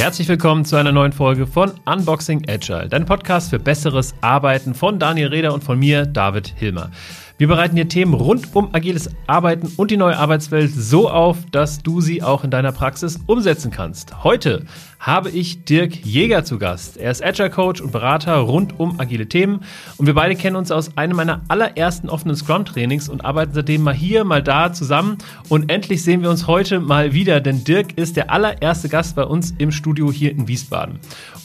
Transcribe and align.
Herzlich 0.00 0.28
willkommen 0.28 0.64
zu 0.64 0.76
einer 0.76 0.92
neuen 0.92 1.12
Folge 1.12 1.46
von 1.46 1.72
Unboxing 1.84 2.48
Agile, 2.48 2.88
dein 2.88 3.04
Podcast 3.04 3.50
für 3.50 3.58
besseres 3.58 4.14
Arbeiten 4.22 4.74
von 4.74 4.98
Daniel 4.98 5.28
Reder 5.28 5.52
und 5.52 5.62
von 5.62 5.78
mir, 5.78 6.06
David 6.06 6.54
Hilmer. 6.56 6.90
Wir 7.36 7.48
bereiten 7.48 7.76
dir 7.76 7.88
Themen 7.88 8.14
rund 8.14 8.54
um 8.54 8.74
agiles 8.74 9.08
Arbeiten 9.26 9.72
und 9.76 9.90
die 9.90 9.96
neue 9.96 10.18
Arbeitswelt 10.18 10.72
so 10.74 11.08
auf, 11.08 11.38
dass 11.52 11.82
du 11.82 12.00
sie 12.00 12.22
auch 12.22 12.44
in 12.44 12.50
deiner 12.50 12.72
Praxis 12.72 13.18
umsetzen 13.26 13.70
kannst. 13.70 14.24
Heute 14.24 14.66
habe 15.00 15.30
ich 15.30 15.64
Dirk 15.64 15.96
Jäger 16.04 16.44
zu 16.44 16.58
Gast. 16.58 16.98
Er 16.98 17.10
ist 17.10 17.24
Agile 17.24 17.48
Coach 17.48 17.80
und 17.80 17.90
Berater 17.90 18.36
rund 18.36 18.78
um 18.78 19.00
agile 19.00 19.26
Themen 19.26 19.60
und 19.96 20.06
wir 20.06 20.14
beide 20.14 20.36
kennen 20.36 20.56
uns 20.56 20.70
aus 20.70 20.96
einem 20.98 21.16
meiner 21.16 21.40
allerersten 21.48 22.10
offenen 22.10 22.36
Scrum 22.36 22.66
Trainings 22.66 23.08
und 23.08 23.24
arbeiten 23.24 23.54
seitdem 23.54 23.82
mal 23.82 23.94
hier, 23.94 24.24
mal 24.24 24.42
da 24.42 24.74
zusammen 24.74 25.16
und 25.48 25.72
endlich 25.72 26.04
sehen 26.04 26.20
wir 26.22 26.28
uns 26.28 26.46
heute 26.46 26.80
mal 26.80 27.14
wieder, 27.14 27.40
denn 27.40 27.64
Dirk 27.64 27.96
ist 27.96 28.16
der 28.16 28.30
allererste 28.30 28.90
Gast 28.90 29.16
bei 29.16 29.24
uns 29.24 29.54
im 29.56 29.72
Studio 29.72 30.12
hier 30.12 30.32
in 30.32 30.46
Wiesbaden. 30.46 30.98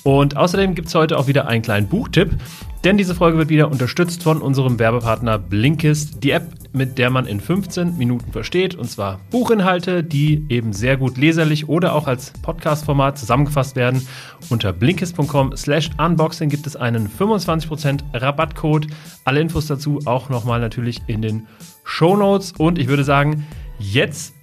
Und 0.03 0.35
außerdem 0.35 0.75
gibt 0.75 0.89
es 0.89 0.95
heute 0.95 1.17
auch 1.17 1.27
wieder 1.27 1.47
einen 1.47 1.63
kleinen 1.63 1.87
Buchtipp. 1.87 2.31
Denn 2.83 2.97
diese 2.97 3.15
Folge 3.15 3.39
wird 3.39 3.49
wieder 3.49 3.71
unterstützt 3.71 4.21
von 4.21 4.39
unserem 4.43 4.77
Werbepartner 4.77 5.39
Blinkist, 5.39 6.23
die 6.23 6.29
App, 6.29 6.43
mit 6.75 6.97
der 6.97 7.09
man 7.09 7.25
in 7.25 7.39
15 7.39 7.97
Minuten 7.97 8.31
versteht, 8.31 8.75
und 8.75 8.89
zwar 8.89 9.19
Buchinhalte, 9.31 10.03
die 10.03 10.45
eben 10.49 10.73
sehr 10.73 10.97
gut 10.97 11.17
leserlich 11.17 11.69
oder 11.69 11.95
auch 11.95 12.07
als 12.07 12.31
Podcast-Format 12.41 13.17
zusammengefasst 13.17 13.75
werden. 13.75 14.05
Unter 14.49 14.73
blinkist.com 14.73 15.55
slash 15.55 15.89
unboxing 15.97 16.49
gibt 16.49 16.67
es 16.67 16.75
einen 16.75 17.09
25% 17.09 18.01
Rabattcode. 18.13 18.87
Alle 19.23 19.39
Infos 19.39 19.67
dazu 19.67 19.99
auch 20.05 20.29
nochmal 20.29 20.59
natürlich 20.59 21.01
in 21.07 21.21
den 21.21 21.47
Show 21.83 22.15
Notes. 22.15 22.51
Und 22.51 22.77
ich 22.77 22.87
würde 22.87 23.03
sagen, 23.03 23.47
jetzt 23.79 24.34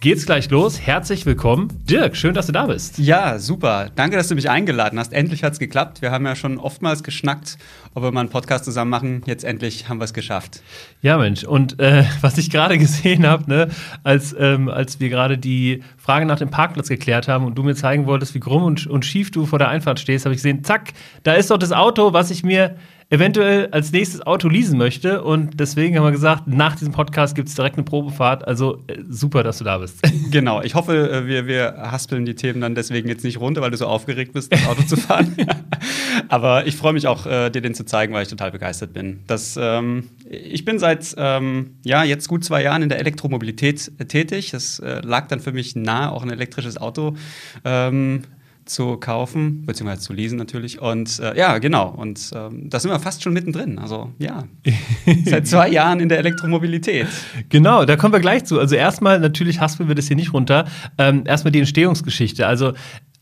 geht's 0.00 0.24
gleich 0.24 0.48
los. 0.48 0.80
Herzlich 0.80 1.26
willkommen. 1.26 1.68
Dirk, 1.84 2.16
schön, 2.16 2.32
dass 2.32 2.46
du 2.46 2.52
da 2.52 2.66
bist. 2.66 2.98
Ja, 2.98 3.38
super. 3.38 3.90
Danke, 3.94 4.16
dass 4.16 4.28
du 4.28 4.34
mich 4.34 4.48
eingeladen 4.48 4.98
hast. 4.98 5.12
Endlich 5.12 5.44
hat's 5.44 5.58
geklappt. 5.58 6.00
Wir 6.00 6.10
haben 6.10 6.24
ja 6.24 6.34
schon 6.34 6.56
oftmals 6.56 7.02
geschnackt, 7.02 7.58
ob 7.92 8.02
wir 8.02 8.10
mal 8.10 8.20
einen 8.20 8.30
Podcast 8.30 8.64
zusammen 8.64 8.90
machen. 8.90 9.22
Jetzt 9.26 9.44
endlich 9.44 9.90
haben 9.90 10.00
wir 10.00 10.06
es 10.06 10.14
geschafft. 10.14 10.62
Ja, 11.02 11.18
Mensch. 11.18 11.44
Und 11.44 11.78
äh, 11.80 12.04
was 12.22 12.38
ich 12.38 12.48
gerade 12.48 12.78
gesehen 12.78 13.26
habe, 13.26 13.48
ne, 13.50 13.68
als, 14.02 14.34
ähm, 14.38 14.70
als 14.70 15.00
wir 15.00 15.10
gerade 15.10 15.36
die 15.36 15.82
Frage 15.98 16.24
nach 16.24 16.38
dem 16.38 16.50
Parkplatz 16.50 16.88
geklärt 16.88 17.28
haben 17.28 17.44
und 17.44 17.56
du 17.56 17.62
mir 17.62 17.74
zeigen 17.74 18.06
wolltest, 18.06 18.34
wie 18.34 18.40
krumm 18.40 18.62
und, 18.62 18.86
und 18.86 19.04
schief 19.04 19.30
du 19.30 19.44
vor 19.44 19.58
der 19.58 19.68
Einfahrt 19.68 20.00
stehst, 20.00 20.24
habe 20.24 20.34
ich 20.34 20.38
gesehen, 20.38 20.64
zack, 20.64 20.94
da 21.24 21.34
ist 21.34 21.50
doch 21.50 21.58
das 21.58 21.72
Auto, 21.72 22.14
was 22.14 22.30
ich 22.30 22.42
mir 22.42 22.74
eventuell 23.10 23.66
als 23.72 23.90
nächstes 23.90 24.24
Auto 24.24 24.48
leasen 24.48 24.78
möchte. 24.78 25.22
Und 25.22 25.58
deswegen 25.58 25.96
haben 25.96 26.04
wir 26.04 26.12
gesagt, 26.12 26.46
nach 26.46 26.76
diesem 26.76 26.92
Podcast 26.92 27.34
gibt 27.34 27.48
es 27.48 27.56
direkt 27.56 27.76
eine 27.76 27.84
Probefahrt. 27.84 28.46
Also 28.46 28.84
äh, 28.86 28.98
super, 29.08 29.42
dass 29.42 29.58
du 29.58 29.64
da 29.64 29.78
bist. 29.78 30.00
Genau, 30.30 30.62
ich 30.62 30.76
hoffe, 30.76 31.10
äh, 31.10 31.26
wir, 31.26 31.48
wir 31.48 31.74
haspeln 31.78 32.24
die 32.24 32.36
Themen 32.36 32.60
dann 32.60 32.76
deswegen 32.76 33.08
jetzt 33.08 33.24
nicht 33.24 33.40
runter, 33.40 33.62
weil 33.62 33.72
du 33.72 33.76
so 33.76 33.86
aufgeregt 33.86 34.32
bist, 34.32 34.52
das 34.52 34.64
Auto 34.64 34.82
zu 34.82 34.96
fahren. 34.96 35.36
Aber 36.28 36.68
ich 36.68 36.76
freue 36.76 36.92
mich 36.92 37.08
auch, 37.08 37.26
äh, 37.26 37.50
dir 37.50 37.60
den 37.60 37.74
zu 37.74 37.84
zeigen, 37.84 38.14
weil 38.14 38.22
ich 38.22 38.28
total 38.28 38.52
begeistert 38.52 38.92
bin. 38.92 39.24
Das, 39.26 39.58
ähm, 39.60 40.08
ich 40.30 40.64
bin 40.64 40.78
seit 40.78 41.16
ähm, 41.18 41.78
ja, 41.84 42.04
jetzt 42.04 42.28
gut 42.28 42.44
zwei 42.44 42.62
Jahren 42.62 42.82
in 42.82 42.88
der 42.88 43.00
Elektromobilität 43.00 43.90
tätig. 44.06 44.52
Das 44.52 44.78
äh, 44.78 45.00
lag 45.00 45.26
dann 45.26 45.40
für 45.40 45.52
mich 45.52 45.74
nahe, 45.74 46.12
auch 46.12 46.22
ein 46.22 46.30
elektrisches 46.30 46.78
Auto 46.78 47.16
ähm, 47.64 48.22
zu 48.70 48.96
kaufen, 48.96 49.66
beziehungsweise 49.66 50.02
zu 50.02 50.12
lesen 50.12 50.38
natürlich. 50.38 50.80
Und 50.80 51.18
äh, 51.18 51.36
ja, 51.36 51.58
genau. 51.58 51.88
Und 51.88 52.30
ähm, 52.34 52.70
da 52.70 52.78
sind 52.78 52.90
wir 52.90 53.00
fast 53.00 53.22
schon 53.22 53.32
mittendrin. 53.32 53.78
Also 53.78 54.12
ja, 54.18 54.44
seit 55.24 55.46
zwei 55.46 55.68
Jahren 55.68 56.00
in 56.00 56.08
der 56.08 56.18
Elektromobilität. 56.18 57.08
Genau, 57.48 57.84
da 57.84 57.96
kommen 57.96 58.12
wir 58.12 58.20
gleich 58.20 58.44
zu. 58.44 58.58
Also 58.58 58.76
erstmal, 58.76 59.18
natürlich 59.18 59.60
haspeln 59.60 59.88
wir 59.88 59.94
das 59.94 60.06
hier 60.06 60.16
nicht 60.16 60.32
runter. 60.32 60.66
Ähm, 60.98 61.24
erstmal 61.26 61.52
die 61.52 61.58
Entstehungsgeschichte. 61.58 62.46
Also 62.46 62.72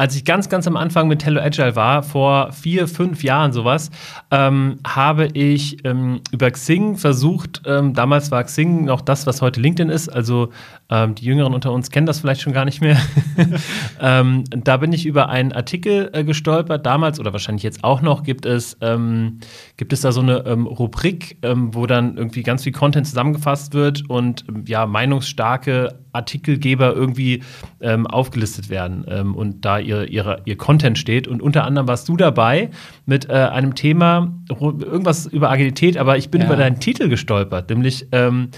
als 0.01 0.15
ich 0.15 0.25
ganz, 0.25 0.49
ganz 0.49 0.67
am 0.69 0.77
Anfang 0.77 1.09
mit 1.09 1.25
Hello 1.25 1.41
Agile 1.41 1.75
war, 1.75 2.05
vor 2.05 2.53
vier, 2.53 2.87
fünf 2.87 3.25
Jahren 3.25 3.53
sowas, 3.53 3.91
ähm, 4.31 4.79
habe 4.87 5.27
ich 5.33 5.85
ähm, 5.85 6.21
über 6.31 6.53
Xing 6.53 6.97
versucht, 6.97 7.63
ähm, 7.67 7.95
damals 7.95 8.31
war 8.31 8.45
Xing 8.45 8.85
noch 8.85 9.01
das, 9.01 9.27
was 9.27 9.43
heute 9.43 9.61
LinkedIn 9.61 9.91
ist, 9.91 10.09
also 10.09 10.51
ähm, 10.91 11.15
die 11.15 11.25
Jüngeren 11.25 11.53
unter 11.55 11.73
uns 11.73 11.91
kennen 11.91 12.07
das 12.07 12.21
vielleicht 12.21 12.41
schon 12.41 12.53
gar 12.53 12.65
nicht 12.65 12.81
mehr. 12.81 12.99
Ähm, 14.01 14.45
da 14.51 14.77
bin 14.77 14.93
ich 14.93 15.07
über 15.07 15.29
einen 15.29 15.53
Artikel 15.53 16.11
äh, 16.13 16.23
gestolpert, 16.23 16.87
damals 16.87 17.19
oder 17.19 17.33
wahrscheinlich 17.33 17.65
jetzt 17.65 17.83
auch 17.83 18.01
noch, 18.01 18.23
gibt 18.23 18.47
es, 18.47 18.77
ähm, 18.81 19.41
gibt 19.77 19.93
es 19.93 20.03
da 20.03 20.13
so 20.13 20.21
eine 20.21 20.49
Rubrik, 20.49 21.37
wo 21.43 21.87
dann 21.87 22.17
irgendwie 22.17 22.43
ganz 22.43 22.63
viel 22.63 22.73
Content 22.73 23.09
zusammengefasst 23.09 23.75
wird 23.75 24.09
und 24.09 24.45
ja, 24.67 24.87
meinungsstarke 24.87 25.99
Artikelgeber 26.13 26.95
irgendwie 26.95 27.43
aufgelistet 27.81 28.71
werden 28.71 29.05
und 29.33 29.65
da 29.65 29.79
ihr, 29.79 30.09
ihre, 30.09 30.43
ihr 30.45 30.57
Content 30.57 30.99
steht. 30.99 31.27
Und 31.27 31.43
unter 31.43 31.65
anderem 31.65 31.89
warst 31.89 32.09
du 32.09 32.17
dabei 32.17 32.71
mit 33.07 33.29
äh, 33.29 33.33
einem 33.33 33.75
Thema, 33.75 34.33
irgendwas 34.49 35.27
über 35.27 35.51
Agilität, 35.51 35.97
aber 35.97 36.17
ich 36.17 36.31
bin 36.31 36.41
ja. 36.41 36.47
über 36.47 36.57
deinen 36.57 36.79
Titel 36.79 37.09
gestolpert, 37.09 37.69
nämlich 37.71 38.07
ähm, 38.13 38.51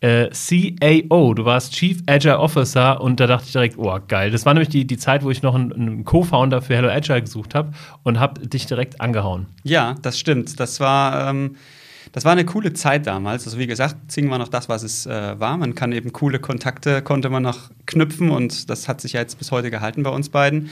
äh, 0.00 0.28
CAO. 0.30 1.34
Du 1.34 1.44
warst 1.44 1.72
Chief 1.72 2.02
Agile 2.06 2.38
Officer 2.38 3.00
und 3.00 3.20
da 3.20 3.26
dachte 3.26 3.46
ich 3.46 3.52
direkt, 3.52 3.78
oh, 3.78 3.98
geil. 4.06 4.30
Das 4.30 4.44
war 4.46 4.54
nämlich 4.54 4.68
die, 4.68 4.86
die 4.86 4.98
Zeit, 4.98 5.22
wo 5.22 5.30
ich 5.30 5.42
noch 5.42 5.54
einen, 5.54 5.72
einen 5.72 6.04
Co-Founder 6.04 6.62
für 6.62 6.76
Hello 6.76 6.88
Agile 6.88 7.22
gesucht 7.22 7.54
habe 7.54 7.72
und 8.02 8.20
habe 8.20 8.46
dich 8.46 8.66
direkt 8.66 9.00
angehauen. 9.00 9.46
Ja, 9.62 9.94
das 10.02 10.18
stimmt. 10.18 10.60
Das 10.60 10.80
war. 10.80 11.30
Ähm 11.30 11.56
das 12.12 12.24
war 12.24 12.32
eine 12.32 12.46
coole 12.46 12.72
Zeit 12.72 13.06
damals. 13.06 13.44
Also 13.44 13.58
wie 13.58 13.66
gesagt, 13.66 14.10
Zing 14.10 14.30
war 14.30 14.38
noch 14.38 14.48
das, 14.48 14.70
was 14.70 14.82
es 14.82 15.04
äh, 15.04 15.38
war. 15.38 15.58
Man 15.58 15.74
kann 15.74 15.92
eben 15.92 16.14
coole 16.14 16.38
Kontakte, 16.38 17.02
konnte 17.02 17.28
man 17.28 17.42
noch 17.42 17.70
knüpfen 17.84 18.30
und 18.30 18.70
das 18.70 18.88
hat 18.88 19.02
sich 19.02 19.12
ja 19.12 19.20
jetzt 19.20 19.38
bis 19.38 19.52
heute 19.52 19.70
gehalten 19.70 20.02
bei 20.02 20.08
uns 20.08 20.30
beiden. 20.30 20.70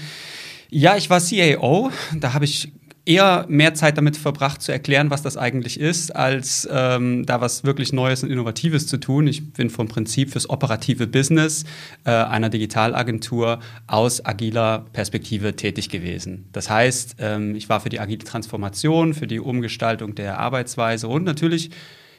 Ja, 0.70 0.96
ich 0.96 1.10
war 1.10 1.20
CAO. 1.20 1.90
Da 2.14 2.32
habe 2.32 2.46
ich 2.46 2.72
eher 3.06 3.44
mehr 3.48 3.74
Zeit 3.74 3.98
damit 3.98 4.16
verbracht 4.16 4.62
zu 4.62 4.72
erklären, 4.72 5.10
was 5.10 5.22
das 5.22 5.36
eigentlich 5.36 5.78
ist, 5.78 6.14
als 6.14 6.66
ähm, 6.70 7.26
da 7.26 7.40
was 7.40 7.64
wirklich 7.64 7.92
Neues 7.92 8.22
und 8.22 8.30
Innovatives 8.30 8.86
zu 8.86 8.96
tun. 8.96 9.26
Ich 9.26 9.52
bin 9.52 9.68
vom 9.68 9.88
Prinzip 9.88 10.30
fürs 10.30 10.48
operative 10.48 11.06
Business 11.06 11.64
äh, 12.04 12.10
einer 12.10 12.48
Digitalagentur 12.48 13.60
aus 13.86 14.24
agiler 14.24 14.86
Perspektive 14.92 15.54
tätig 15.54 15.90
gewesen. 15.90 16.48
Das 16.52 16.70
heißt, 16.70 17.16
ähm, 17.18 17.54
ich 17.54 17.68
war 17.68 17.80
für 17.80 17.90
die 17.90 18.00
agile 18.00 18.24
Transformation, 18.24 19.12
für 19.12 19.26
die 19.26 19.40
Umgestaltung 19.40 20.14
der 20.14 20.38
Arbeitsweise 20.38 21.08
und 21.08 21.24
natürlich 21.24 21.70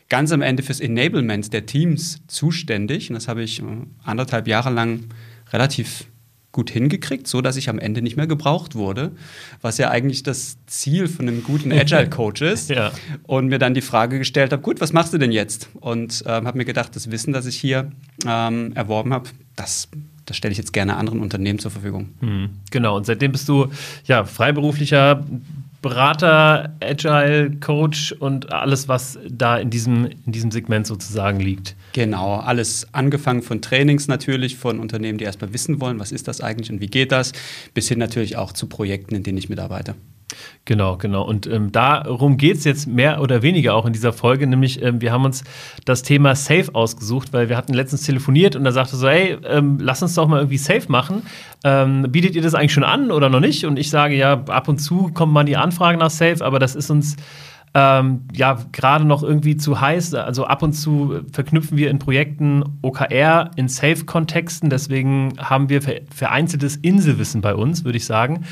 ganz 0.08 0.32
am 0.32 0.44
Ende 0.44 0.62
fürs 0.62 0.80
Enablement 0.80 1.52
der 1.52 1.66
Teams 1.66 2.22
zuständig. 2.28 3.10
Und 3.10 3.16
das 3.16 3.28
habe 3.28 3.42
ich 3.42 3.60
äh, 3.60 3.66
anderthalb 4.04 4.48
Jahre 4.48 4.70
lang 4.70 5.06
relativ 5.52 6.06
gut 6.56 6.70
hingekriegt, 6.70 7.28
so 7.28 7.42
dass 7.42 7.58
ich 7.58 7.68
am 7.68 7.80
Ende 7.80 8.02
nicht 8.02 8.16
mehr 8.16 8.28
gebraucht 8.28 8.76
wurde, 8.76 9.12
was 9.62 9.78
ja 9.78 9.90
eigentlich 9.90 10.24
das 10.24 10.56
Ziel 10.68 11.10
von 11.10 11.28
einem 11.28 11.44
guten 11.44 11.70
Agile 11.74 12.10
Coach 12.10 12.42
ist. 12.42 12.70
ja. 12.70 12.94
Und 13.28 13.48
mir 13.48 13.60
dann 13.60 13.74
die 13.74 13.82
Frage 13.82 14.20
gestellt 14.20 14.54
habe, 14.54 14.62
gut, 14.62 14.80
was 14.80 14.94
machst 14.94 15.14
du 15.14 15.18
denn 15.18 15.34
jetzt? 15.34 15.68
Und 15.82 16.24
ähm, 16.26 16.48
habe 16.48 16.58
mir 16.58 16.64
gedacht, 16.64 16.96
das 16.96 17.12
Wissen, 17.12 17.34
das 17.34 17.46
ich 17.46 17.58
hier 17.58 17.92
ähm, 18.26 18.72
erworben 18.74 19.14
habe, 19.14 19.30
das 19.58 19.90
das 20.26 20.38
stelle 20.38 20.54
ich 20.54 20.58
jetzt 20.58 20.74
gerne 20.74 20.96
anderen 20.96 21.20
Unternehmen 21.20 21.60
zur 21.60 21.70
Verfügung. 21.70 22.10
Mhm, 22.20 22.50
genau, 22.72 22.98
und 22.98 23.06
seitdem 23.06 23.32
bist 23.32 23.48
du 23.48 23.68
ja 24.06 24.24
freiberuflicher 24.24 25.24
Berater, 25.86 26.76
Agile 26.82 27.52
Coach 27.60 28.12
und 28.12 28.52
alles, 28.52 28.88
was 28.88 29.20
da 29.30 29.58
in 29.58 29.70
diesem, 29.70 30.10
in 30.26 30.32
diesem 30.32 30.50
Segment 30.50 30.88
sozusagen 30.88 31.40
liegt. 31.40 31.76
Genau, 31.94 32.38
alles 32.38 32.88
angefangen 32.92 33.44
von 33.44 33.62
Trainings 33.62 34.08
natürlich, 34.08 34.56
von 34.56 34.80
Unternehmen, 34.80 35.20
die 35.20 35.26
erstmal 35.26 35.54
wissen 35.54 35.80
wollen, 35.80 36.00
was 36.00 36.12
ist 36.12 36.28
das 36.28 36.42
eigentlich 36.42 36.72
und 36.72 36.82
wie 36.82 36.88
geht 36.88 37.12
das, 37.12 37.34
bis 37.76 37.88
hin 37.88 38.00
natürlich 38.00 38.36
auch 38.36 38.52
zu 38.52 38.66
Projekten, 38.66 39.14
in 39.14 39.22
denen 39.22 39.38
ich 39.38 39.48
mitarbeite. 39.48 39.94
Genau, 40.66 40.98
genau. 40.98 41.24
Und 41.24 41.46
ähm, 41.46 41.72
darum 41.72 42.38
geht 42.38 42.58
es 42.58 42.64
jetzt 42.64 42.88
mehr 42.88 43.22
oder 43.22 43.44
weniger 43.44 43.76
auch 43.76 43.86
in 43.86 43.94
dieser 43.94 44.12
Folge, 44.12 44.48
nämlich 44.48 44.82
ähm, 44.82 45.00
wir 45.00 45.12
haben 45.12 45.24
uns 45.24 45.44
das 45.86 46.02
Thema 46.02 46.36
Safe 46.36 46.74
ausgesucht, 46.74 47.34
weil 47.34 47.50
wir 47.50 47.58
hatten 47.58 47.74
letztens 47.74 48.02
telefoniert 48.02 48.56
und 48.56 48.64
da 48.64 48.72
sagte 48.72 48.96
so, 48.96 49.08
hey, 49.08 49.38
ähm, 49.46 49.78
lass 49.80 50.02
uns 50.02 50.16
doch 50.16 50.28
mal 50.28 50.40
irgendwie 50.40 50.58
Safe 50.58 50.86
machen. 50.88 51.24
Ähm, 51.64 52.08
bietet 52.10 52.36
ihr 52.36 52.42
das 52.42 52.56
eigentlich 52.56 52.74
schon 52.74 52.84
an 52.84 53.12
oder 53.12 53.30
noch 53.30 53.40
nicht? 53.40 53.66
Und 53.66 53.78
ich 53.78 53.90
sage 53.92 54.16
ja, 54.16 54.44
ab 54.48 54.68
und 54.68 54.80
zu 54.80 55.12
kommt 55.14 55.32
mal 55.32 55.44
die 55.44 55.58
Anfrage 55.58 55.98
nach 55.98 56.10
Safe, 56.10 56.44
aber 56.44 56.58
das 56.58 56.76
ist 56.76 56.90
uns 56.90 57.16
ähm, 57.76 58.22
ja 58.34 58.58
gerade 58.72 59.04
noch 59.04 59.22
irgendwie 59.22 59.58
zu 59.58 59.82
heiß. 59.82 60.16
Also 60.16 60.46
ab 60.46 60.64
und 60.64 60.72
zu 60.72 61.20
verknüpfen 61.34 61.78
wir 61.78 61.90
in 61.90 62.00
Projekten 62.00 62.64
OKR 62.82 63.52
in 63.58 63.68
Safe-Kontexten. 63.68 64.70
Deswegen 64.70 65.34
haben 65.38 65.70
wir 65.70 65.82
vereinzeltes 65.82 66.78
Inselwissen 66.78 67.42
bei 67.42 67.54
uns, 67.54 67.84
würde 67.84 67.98
ich 67.98 68.06
sagen, 68.06 68.46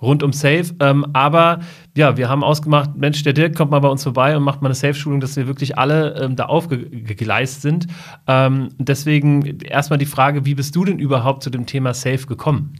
rund 0.00 0.22
um 0.22 0.32
Safe. 0.32 0.64
Ähm, 0.80 1.06
aber 1.12 1.60
ja, 1.94 2.16
wir 2.16 2.30
haben 2.30 2.42
ausgemacht, 2.42 2.96
Mensch, 2.96 3.22
der 3.22 3.34
Dirk 3.34 3.54
kommt 3.54 3.70
mal 3.70 3.80
bei 3.80 3.88
uns 3.88 4.02
vorbei 4.02 4.34
und 4.34 4.42
macht 4.42 4.62
mal 4.62 4.68
eine 4.68 4.74
Safe-Schulung, 4.74 5.20
dass 5.20 5.36
wir 5.36 5.46
wirklich 5.46 5.76
alle 5.76 6.14
ähm, 6.18 6.34
da 6.34 6.46
aufgegleist 6.46 7.60
sind. 7.60 7.86
Ähm, 8.26 8.70
deswegen 8.78 9.60
erstmal 9.60 9.98
die 9.98 10.06
Frage, 10.06 10.46
wie 10.46 10.54
bist 10.54 10.74
du 10.74 10.86
denn 10.86 10.98
überhaupt 10.98 11.42
zu 11.42 11.50
dem 11.50 11.66
Thema 11.66 11.92
Safe 11.92 12.26
gekommen? 12.26 12.76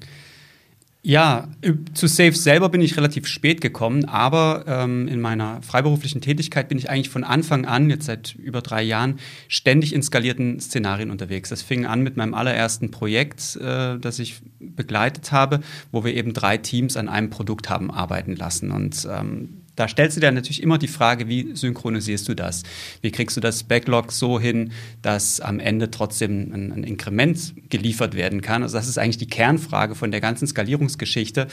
Ja, 1.03 1.49
zu 1.95 2.07
Safe 2.09 2.35
selber 2.35 2.69
bin 2.69 2.83
ich 2.83 2.95
relativ 2.99 3.27
spät 3.27 3.63
gekommen, 3.63 4.05
aber 4.05 4.65
ähm, 4.67 5.09
in 5.09 5.19
meiner 5.19 5.63
freiberuflichen 5.63 6.21
Tätigkeit 6.21 6.69
bin 6.69 6.77
ich 6.77 6.91
eigentlich 6.91 7.09
von 7.09 7.25
Anfang 7.25 7.65
an, 7.65 7.89
jetzt 7.89 8.05
seit 8.05 8.35
über 8.35 8.61
drei 8.61 8.83
Jahren, 8.83 9.19
ständig 9.49 9.95
in 9.95 10.03
skalierten 10.03 10.61
Szenarien 10.61 11.11
unterwegs. 11.11 11.49
Das 11.49 11.63
fing 11.63 11.87
an 11.87 12.03
mit 12.03 12.19
meinem 12.19 12.35
allerersten 12.35 12.91
Projekt, 12.91 13.57
äh, 13.57 13.99
das 13.99 14.19
ich 14.19 14.43
begleitet 14.59 15.33
habe, 15.33 15.61
wo 15.91 16.05
wir 16.05 16.15
eben 16.15 16.35
drei 16.35 16.59
Teams 16.59 16.99
an 16.99 17.09
einem 17.09 17.31
Produkt 17.31 17.71
haben 17.71 17.91
arbeiten 17.91 18.37
lassen. 18.37 18.71
Und 18.71 19.09
ähm, 19.11 19.60
da 19.81 19.89
stellst 19.89 20.19
du 20.19 20.21
dir 20.21 20.31
natürlich 20.31 20.63
immer 20.63 20.77
die 20.77 20.89
Frage, 20.89 21.27
wie 21.27 21.57
synchronisierst 21.57 22.29
du 22.29 22.35
das? 22.35 22.65
Wie 23.01 23.11
kriegst 23.11 23.39
du 23.39 23.41
das 23.41 23.63
Backlog 23.63 24.13
so 24.13 24.39
hin, 24.39 24.73
dass 25.01 25.41
am 25.41 25.59
Ende 25.59 25.91
trotzdem 25.91 26.53
ein, 26.53 26.71
ein 26.71 26.85
Inkrement 26.85 27.55
geliefert 27.71 28.15
werden 28.15 28.43
kann? 28.43 28.63
Also 28.63 28.77
das 28.77 28.89
ist 28.89 28.99
eigentlich 28.99 29.17
die 29.17 29.29
Kernfrage 29.29 29.95
von 29.95 30.11
der 30.11 30.21
ganzen 30.21 30.47
Skalierungsgeschichte 30.47 31.47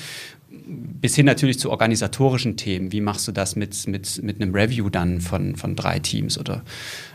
bis 0.50 1.15
hin 1.15 1.25
natürlich 1.25 1.57
zu 1.57 1.71
organisatorischen 1.71 2.57
Themen. 2.57 2.91
Wie 2.91 3.00
machst 3.00 3.29
du 3.29 3.31
das 3.31 3.56
mit, 3.56 3.88
mit, 3.88 4.21
mit 4.21 4.41
einem 4.41 4.53
Review 4.53 4.89
dann 4.89 5.21
von, 5.21 5.56
von 5.56 5.77
drei 5.77 6.00
Teams? 6.00 6.38
Oder 6.38 6.63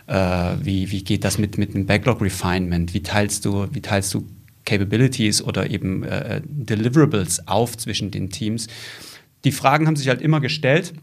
äh, 0.06 0.64
wie, 0.64 0.90
wie 0.90 1.04
geht 1.04 1.24
das 1.24 1.36
mit, 1.36 1.58
mit 1.58 1.74
einem 1.74 1.84
Backlog-Refinement? 1.84 2.94
Wie 2.94 3.02
teilst 3.02 3.44
du, 3.44 3.66
wie 3.70 3.82
teilst 3.82 4.14
du 4.14 4.26
Capabilities 4.64 5.42
oder 5.42 5.68
eben 5.68 6.04
äh, 6.04 6.40
Deliverables 6.46 7.46
auf 7.46 7.76
zwischen 7.76 8.10
den 8.10 8.30
Teams? 8.30 8.68
Die 9.44 9.52
Fragen 9.52 9.86
haben 9.86 9.96
sich 9.96 10.08
halt 10.08 10.22
immer 10.22 10.40
gestellt. 10.40 10.94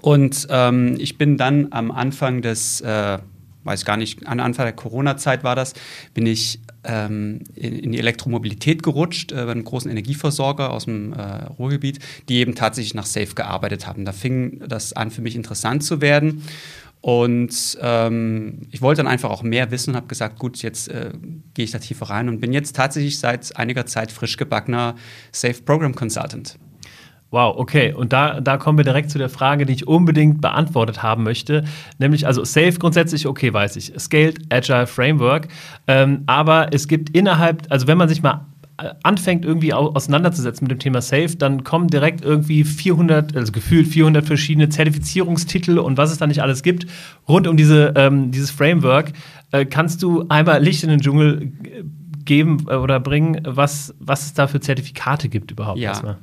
Und 0.00 0.46
ähm, 0.50 0.96
ich 0.98 1.18
bin 1.18 1.36
dann 1.36 1.68
am 1.70 1.90
Anfang 1.90 2.40
des, 2.40 2.80
äh, 2.80 3.18
weiß 3.64 3.84
gar 3.84 3.96
nicht, 3.96 4.26
am 4.26 4.40
Anfang 4.40 4.66
der 4.66 4.74
Corona-Zeit 4.74 5.44
war 5.44 5.56
das, 5.56 5.74
bin 6.14 6.26
ich 6.26 6.60
ähm, 6.84 7.40
in, 7.54 7.78
in, 7.78 7.92
die 7.92 7.98
Elektromobilität 7.98 8.82
gerutscht, 8.82 9.32
äh, 9.32 9.44
bei 9.44 9.52
einem 9.52 9.64
großen 9.64 9.90
Energieversorger 9.90 10.70
aus 10.70 10.84
dem 10.84 11.12
äh, 11.12 11.44
Ruhrgebiet, 11.58 11.98
die 12.28 12.36
eben 12.36 12.54
tatsächlich 12.54 12.94
nach 12.94 13.06
Safe 13.06 13.34
gearbeitet 13.34 13.86
haben. 13.86 14.04
Da 14.04 14.12
fing 14.12 14.62
das 14.66 14.92
an, 14.92 15.10
für 15.10 15.22
mich 15.22 15.36
interessant 15.36 15.84
zu 15.84 16.00
werden. 16.00 16.42
Und 17.00 17.78
ähm, 17.80 18.60
ich 18.70 18.80
wollte 18.80 19.02
dann 19.02 19.08
einfach 19.08 19.30
auch 19.30 19.42
mehr 19.42 19.72
wissen 19.72 19.90
und 19.90 19.96
habe 19.96 20.06
gesagt, 20.06 20.38
gut, 20.38 20.62
jetzt 20.62 20.88
äh, 20.88 21.10
gehe 21.54 21.64
ich 21.64 21.72
da 21.72 21.78
tiefer 21.78 22.06
rein 22.06 22.28
und 22.28 22.40
bin 22.40 22.52
jetzt 22.52 22.76
tatsächlich 22.76 23.18
seit 23.18 23.56
einiger 23.56 23.86
Zeit 23.86 24.12
frisch 24.12 24.36
gebackener 24.36 24.94
Safe 25.32 25.60
Program 25.62 25.96
Consultant. 25.96 26.56
Wow, 27.32 27.56
okay. 27.56 27.94
Und 27.94 28.12
da, 28.12 28.42
da 28.42 28.58
kommen 28.58 28.76
wir 28.76 28.84
direkt 28.84 29.10
zu 29.10 29.16
der 29.16 29.30
Frage, 29.30 29.64
die 29.64 29.72
ich 29.72 29.88
unbedingt 29.88 30.42
beantwortet 30.42 31.02
haben 31.02 31.22
möchte. 31.22 31.64
Nämlich, 31.98 32.26
also 32.26 32.44
Safe 32.44 32.74
grundsätzlich, 32.74 33.26
okay, 33.26 33.52
weiß 33.52 33.76
ich. 33.76 33.94
Scaled 33.98 34.52
Agile 34.52 34.86
Framework. 34.86 35.48
Ähm, 35.86 36.24
aber 36.26 36.74
es 36.74 36.88
gibt 36.88 37.16
innerhalb, 37.16 37.62
also 37.70 37.86
wenn 37.86 37.96
man 37.96 38.10
sich 38.10 38.22
mal 38.22 38.44
äh, 38.76 38.90
anfängt 39.02 39.46
irgendwie 39.46 39.72
auseinanderzusetzen 39.72 40.66
mit 40.66 40.72
dem 40.72 40.78
Thema 40.78 41.00
Safe, 41.00 41.34
dann 41.38 41.64
kommen 41.64 41.88
direkt 41.88 42.22
irgendwie 42.22 42.64
400, 42.64 43.34
also 43.34 43.50
gefühlt 43.50 43.88
400 43.88 44.26
verschiedene 44.26 44.68
Zertifizierungstitel 44.68 45.78
und 45.78 45.96
was 45.96 46.12
es 46.12 46.18
da 46.18 46.26
nicht 46.26 46.42
alles 46.42 46.62
gibt 46.62 46.84
rund 47.26 47.48
um 47.48 47.56
diese, 47.56 47.94
ähm, 47.96 48.30
dieses 48.30 48.50
Framework. 48.50 49.14
Äh, 49.52 49.64
kannst 49.64 50.02
du 50.02 50.26
einmal 50.28 50.62
Licht 50.62 50.82
in 50.82 50.90
den 50.90 51.00
Dschungel 51.00 51.50
geben 52.26 52.66
äh, 52.68 52.74
oder 52.74 53.00
bringen, 53.00 53.40
was, 53.46 53.94
was 54.00 54.26
es 54.26 54.34
da 54.34 54.48
für 54.48 54.60
Zertifikate 54.60 55.30
gibt 55.30 55.50
überhaupt 55.50 55.78
ja. 55.78 55.92
erstmal? 55.92 56.18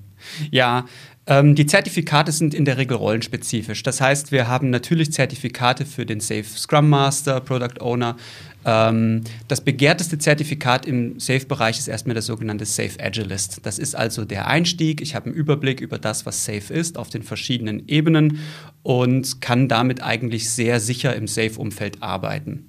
Ja, 0.51 0.85
ähm, 1.29 1.53
die 1.53 1.67
Zertifikate 1.67 2.31
sind 2.31 2.55
in 2.55 2.65
der 2.65 2.77
Regel 2.77 2.97
rollenspezifisch. 2.97 3.83
Das 3.83 4.01
heißt, 4.01 4.31
wir 4.31 4.47
haben 4.47 4.71
natürlich 4.71 5.13
Zertifikate 5.13 5.85
für 5.85 6.05
den 6.05 6.19
Safe 6.19 6.43
Scrum 6.43 6.89
Master, 6.89 7.39
Product 7.39 7.79
Owner. 7.81 8.17
Ähm, 8.65 9.21
das 9.47 9.61
begehrteste 9.61 10.17
Zertifikat 10.17 10.87
im 10.87 11.19
Safe-Bereich 11.19 11.77
ist 11.77 11.87
erstmal 11.87 12.15
das 12.15 12.25
sogenannte 12.25 12.65
Safe 12.65 12.99
Agilist. 12.99 13.59
Das 13.63 13.77
ist 13.77 13.95
also 13.95 14.25
der 14.25 14.47
Einstieg. 14.47 15.01
Ich 15.01 15.13
habe 15.13 15.27
einen 15.27 15.35
Überblick 15.35 15.81
über 15.81 15.99
das, 15.99 16.25
was 16.25 16.43
Safe 16.45 16.73
ist, 16.73 16.97
auf 16.97 17.09
den 17.09 17.21
verschiedenen 17.21 17.87
Ebenen 17.87 18.39
und 18.81 19.39
kann 19.39 19.67
damit 19.67 20.01
eigentlich 20.01 20.49
sehr 20.49 20.79
sicher 20.79 21.15
im 21.15 21.27
Safe-Umfeld 21.27 22.01
arbeiten. 22.01 22.67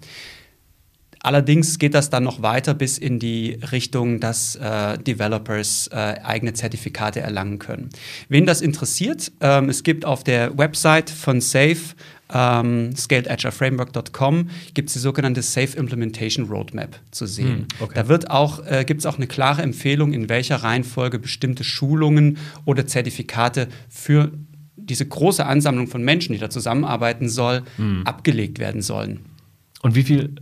Allerdings 1.23 1.79
geht 1.79 1.95
das 1.95 2.09
dann 2.09 2.25
noch 2.25 2.41
weiter 2.41 2.73
bis 2.73 2.97
in 2.97 3.19
die 3.19 3.59
Richtung, 3.73 4.21
dass 4.21 4.57
äh, 4.57 4.97
Developers 4.99 5.89
äh, 5.93 6.17
eigene 6.23 6.55
Zertifikate 6.55 7.21
erlangen 7.21 7.59
können. 7.59 7.91
Wen 8.29 8.47
das 8.47 8.63
interessiert, 8.63 9.31
ähm, 9.41 9.69
es 9.69 9.83
gibt 9.83 10.05
auf 10.07 10.25
der 10.25 10.57
Website 10.57 11.11
von 11.11 11.41
Safe 11.43 11.77
ähm, 12.33 12.95
scaledagileFramework.com 12.97 14.51
gibt 14.75 14.89
es 14.89 14.95
die 14.95 14.99
sogenannte 15.01 15.43
Safe 15.43 15.77
Implementation 15.77 16.47
Roadmap 16.47 16.99
zu 17.11 17.27
sehen. 17.27 17.49
Hm, 17.49 17.67
okay. 17.81 17.93
Da 17.95 18.09
wird 18.09 18.31
auch, 18.31 18.65
äh, 18.67 18.85
gibt 18.87 19.01
es 19.01 19.07
auch 19.07 19.17
eine 19.17 19.27
klare 19.27 19.63
Empfehlung, 19.63 20.13
in 20.13 20.29
welcher 20.29 20.57
Reihenfolge 20.57 21.19
bestimmte 21.19 21.65
Schulungen 21.65 22.39
oder 22.65 22.87
Zertifikate 22.87 23.69
für 23.89 24.33
diese 24.77 25.07
große 25.07 25.45
Ansammlung 25.45 25.89
von 25.89 26.03
Menschen, 26.03 26.33
die 26.33 26.39
da 26.39 26.51
zusammenarbeiten 26.51 27.29
soll, 27.29 27.63
hm. 27.77 28.07
abgelegt 28.07 28.59
werden 28.59 28.81
sollen. 28.81 29.21
Und 29.83 29.95
wie 29.95 30.03
viel 30.03 30.35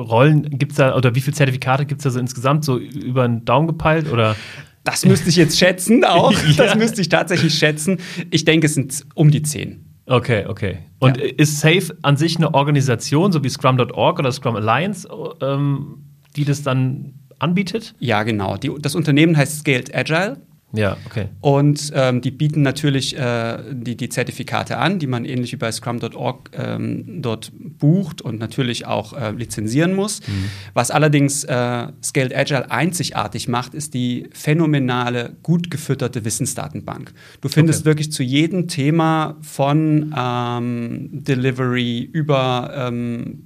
Rollen 0.00 0.58
gibt 0.58 0.72
es 0.72 0.78
da 0.78 0.96
oder 0.96 1.14
wie 1.14 1.20
viele 1.20 1.34
Zertifikate 1.34 1.86
gibt 1.86 2.00
es 2.00 2.04
da 2.04 2.10
so 2.10 2.18
insgesamt 2.18 2.64
so 2.64 2.78
über 2.78 3.26
den 3.26 3.44
Daumen 3.44 3.66
gepeilt 3.66 4.10
oder? 4.10 4.36
Das 4.84 5.04
müsste 5.04 5.28
ich 5.28 5.36
jetzt 5.36 5.58
schätzen 5.58 6.04
auch. 6.04 6.32
ja. 6.56 6.64
Das 6.66 6.76
müsste 6.76 7.00
ich 7.00 7.08
tatsächlich 7.08 7.54
schätzen. 7.54 7.98
Ich 8.30 8.44
denke, 8.44 8.66
es 8.66 8.74
sind 8.74 9.04
um 9.14 9.30
die 9.30 9.42
zehn. 9.42 9.84
Okay, 10.06 10.46
okay. 10.46 10.78
Und 11.00 11.16
ja. 11.16 11.24
ist 11.36 11.58
Safe 11.58 11.96
an 12.02 12.16
sich 12.16 12.36
eine 12.36 12.54
Organisation, 12.54 13.32
so 13.32 13.42
wie 13.42 13.48
Scrum.org 13.48 14.18
oder 14.18 14.30
Scrum 14.30 14.54
Alliance, 14.54 15.08
ähm, 15.40 16.04
die 16.36 16.44
das 16.44 16.62
dann 16.62 17.14
anbietet? 17.40 17.94
Ja, 17.98 18.22
genau. 18.22 18.56
Die, 18.56 18.70
das 18.80 18.94
Unternehmen 18.94 19.36
heißt 19.36 19.60
Scaled 19.60 19.94
Agile. 19.94 20.40
Ja, 20.72 20.96
okay. 21.06 21.28
Und 21.40 21.92
ähm, 21.94 22.20
die 22.20 22.30
bieten 22.30 22.62
natürlich 22.62 23.16
äh, 23.16 23.58
die, 23.70 23.96
die 23.96 24.08
Zertifikate 24.08 24.78
an, 24.78 24.98
die 24.98 25.06
man 25.06 25.24
ähnlich 25.24 25.52
wie 25.52 25.56
bei 25.56 25.70
Scrum.org 25.70 26.50
ähm, 26.54 27.22
dort 27.22 27.52
bucht 27.54 28.20
und 28.20 28.38
natürlich 28.40 28.84
auch 28.86 29.12
äh, 29.12 29.30
lizenzieren 29.30 29.94
muss. 29.94 30.20
Mhm. 30.26 30.50
Was 30.74 30.90
allerdings 30.90 31.44
äh, 31.44 31.86
Scaled 32.02 32.34
Agile 32.36 32.70
einzigartig 32.70 33.48
macht, 33.48 33.74
ist 33.74 33.94
die 33.94 34.28
phänomenale, 34.32 35.36
gut 35.42 35.70
gefütterte 35.70 36.24
Wissensdatenbank. 36.24 37.12
Du 37.40 37.48
findest 37.48 37.80
okay. 37.80 37.86
wirklich 37.86 38.12
zu 38.12 38.22
jedem 38.22 38.66
Thema 38.66 39.36
von 39.42 40.12
ähm, 40.16 41.08
Delivery 41.12 42.10
über 42.12 42.72
ähm, 42.76 43.44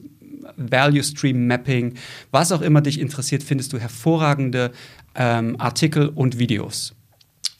Value 0.56 1.04
Stream 1.04 1.46
Mapping, 1.46 1.94
was 2.30 2.50
auch 2.50 2.62
immer 2.62 2.80
dich 2.80 2.98
interessiert, 2.98 3.42
findest 3.42 3.72
du 3.72 3.78
hervorragende 3.78 4.72
ähm, 5.14 5.56
Artikel 5.58 6.08
und 6.08 6.38
Videos. 6.38 6.94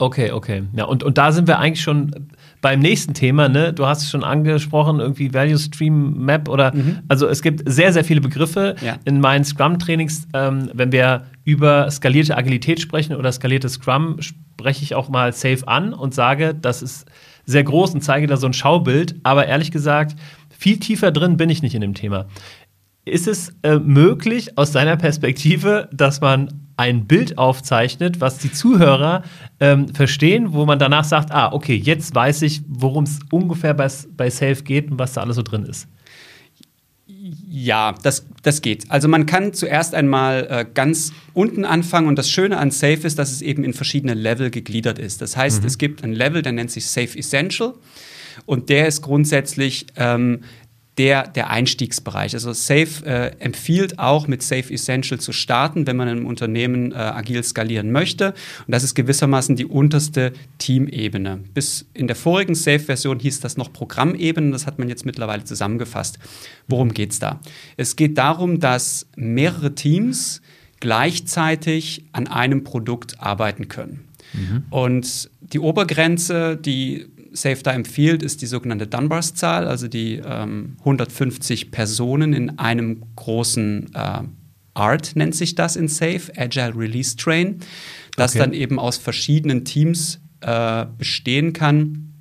Okay, 0.01 0.33
okay. 0.33 0.63
Ja, 0.73 0.85
und, 0.85 1.03
und 1.03 1.19
da 1.19 1.31
sind 1.31 1.47
wir 1.47 1.59
eigentlich 1.59 1.83
schon 1.83 2.29
beim 2.63 2.81
nächsten 2.81 3.13
Thema, 3.13 3.51
ne? 3.51 3.75
Du 3.75 3.85
hast 3.85 4.03
es 4.03 4.11
schon 4.11 4.25
angesprochen, 4.25 4.99
irgendwie 4.99 5.35
Value 5.35 5.59
Stream 5.59 6.25
Map 6.25 6.49
oder 6.49 6.75
mhm. 6.75 7.01
also 7.09 7.27
es 7.27 7.43
gibt 7.43 7.71
sehr, 7.71 7.93
sehr 7.93 8.03
viele 8.03 8.23
Begriffe 8.23 8.77
ja. 8.81 8.97
in 9.05 9.21
meinen 9.21 9.45
Scrum-Trainings. 9.45 10.27
Ähm, 10.33 10.71
wenn 10.73 10.91
wir 10.91 11.27
über 11.45 11.91
skalierte 11.91 12.35
Agilität 12.35 12.81
sprechen 12.81 13.15
oder 13.15 13.31
skalierte 13.31 13.69
Scrum, 13.69 14.17
spreche 14.21 14.83
ich 14.83 14.95
auch 14.95 15.11
mal 15.11 15.35
safe 15.35 15.69
an 15.69 15.93
und 15.93 16.15
sage, 16.15 16.55
das 16.55 16.81
ist 16.81 17.05
sehr 17.45 17.65
groß 17.65 17.93
und 17.93 18.01
zeige 18.01 18.27
da 18.27 18.39
so 18.39 18.47
ein 18.47 18.55
Schaubild. 18.55 19.17
Aber 19.23 19.47
ehrlich 19.47 19.71
gesagt, 19.71 20.17
viel 20.49 20.79
tiefer 20.79 21.13
drin 21.13 21.37
bin 21.37 21.51
ich 21.51 21.61
nicht 21.61 21.75
in 21.75 21.83
dem 21.83 21.93
Thema. 21.93 22.27
Ist 23.05 23.29
es 23.29 23.53
äh, 23.63 23.79
möglich 23.79 24.57
aus 24.57 24.73
deiner 24.73 24.97
Perspektive, 24.97 25.91
dass 25.93 26.23
man 26.23 26.70
ein 26.81 27.05
Bild 27.05 27.37
aufzeichnet, 27.37 28.23
was 28.23 28.39
die 28.39 28.51
Zuhörer 28.51 29.23
ähm, 29.61 29.95
verstehen, 29.95 30.55
wo 30.55 30.65
man 30.65 30.79
danach 30.79 31.05
sagt, 31.05 31.31
ah, 31.31 31.53
okay, 31.53 31.75
jetzt 31.75 32.15
weiß 32.15 32.41
ich, 32.41 32.63
worum 32.69 33.05
es 33.05 33.19
ungefähr 33.31 33.75
bei, 33.75 33.87
bei 34.17 34.31
Safe 34.31 34.63
geht 34.63 34.91
und 34.91 34.99
was 34.99 35.13
da 35.13 35.21
alles 35.21 35.37
so 35.37 35.43
drin 35.43 35.67
ist. 35.67 35.89
Ja, 37.51 37.95
das, 38.03 38.25
das 38.43 38.63
geht. 38.63 38.91
Also 38.91 39.09
man 39.09 39.27
kann 39.27 39.53
zuerst 39.53 39.95
einmal 39.95 40.47
äh, 40.49 40.65
ganz 40.73 41.13
unten 41.35 41.67
anfangen 41.67 42.09
und 42.09 42.19
das 42.19 42.31
Schöne 42.31 42.57
an 42.57 42.71
Safe 42.71 43.07
ist, 43.07 43.19
dass 43.19 43.31
es 43.31 43.43
eben 43.43 43.63
in 43.63 43.75
verschiedene 43.75 44.15
Level 44.15 44.49
gegliedert 44.49 44.99
ist. 44.99 45.21
Das 45.21 45.37
heißt, 45.37 45.61
mhm. 45.61 45.67
es 45.67 45.77
gibt 45.77 46.03
ein 46.03 46.15
Level, 46.15 46.41
der 46.41 46.53
nennt 46.53 46.71
sich 46.71 46.87
Safe 46.87 47.19
Essential 47.19 47.75
und 48.47 48.71
der 48.71 48.89
ist 48.89 49.03
grundsätzlich 49.03 49.85
ähm, 49.97 50.41
der, 50.99 51.29
der 51.29 51.51
Einstiegsbereich. 51.51 52.35
Also 52.35 52.53
Safe 52.53 53.07
äh, 53.07 53.31
empfiehlt 53.39 53.99
auch 53.99 54.27
mit 54.27 54.43
Safe 54.43 54.73
Essential 54.73 55.21
zu 55.21 55.33
starten, 55.33 55.87
wenn 55.87 55.97
man 55.97 56.09
im 56.09 56.27
Unternehmen 56.27 56.93
äh, 56.93 56.97
agil 56.97 57.43
skalieren 57.43 57.93
möchte. 57.93 58.35
Und 58.67 58.73
das 58.73 58.83
ist 58.83 58.95
gewissermaßen 58.95 59.57
die 59.57 59.67
unterste 59.67 60.33
Teamebene. 60.59 61.41
Bis 61.55 61.87
in 61.95 62.07
der 62.07 62.17
vorigen 62.17 62.55
Safe-Version 62.55 63.19
hieß 63.19 63.41
das 63.41 63.57
noch 63.57 63.73
Programmebene, 63.73 64.51
das 64.51 64.67
hat 64.67 64.79
man 64.79 64.89
jetzt 64.89 65.07
mittlerweile 65.07 65.45
zusammengefasst. 65.45 66.19
Worum 66.69 66.93
geht 66.93 67.13
es 67.13 67.19
da? 67.19 67.41
Es 67.77 67.97
geht 67.97 68.19
darum, 68.19 68.61
dass 68.61 69.07
mehrere 69.17 69.75
Teams 69.75 70.43
gleichzeitig 70.81 72.05
an 72.13 72.27
einem 72.27 72.65
Produkt 72.65 73.21
arbeiten 73.21 73.69
können. 73.69 74.09
Mhm. 74.33 74.65
Und 74.71 75.31
die 75.41 75.61
Obergrenze, 75.61 76.57
die 76.57 77.07
Safe 77.33 77.63
da 77.63 77.73
empfiehlt, 77.73 78.23
ist 78.23 78.43
die 78.43 78.47
sogenannte 78.47 78.87
Dunbars-Zahl, 78.87 79.67
also 79.67 79.89
die 79.89 80.17
ähm, 80.25 80.77
150 80.81 81.71
Personen 81.71 82.33
in 82.33 82.59
einem 82.59 83.03
großen 83.17 83.95
äh, 83.95 84.23
ART 84.75 85.17
nennt 85.17 85.35
sich 85.35 85.55
das 85.55 85.77
in 85.77 85.89
Safe, 85.89 86.21
Agile 86.37 86.75
Release 86.77 87.17
Train, 87.17 87.61
das 88.17 88.33
Okay. 88.33 88.39
dann 88.41 88.53
eben 88.53 88.79
aus 88.79 88.97
verschiedenen 88.97 89.65
Teams 89.65 90.21
äh, 90.41 90.87
bestehen 90.99 91.53
kann, 91.53 92.13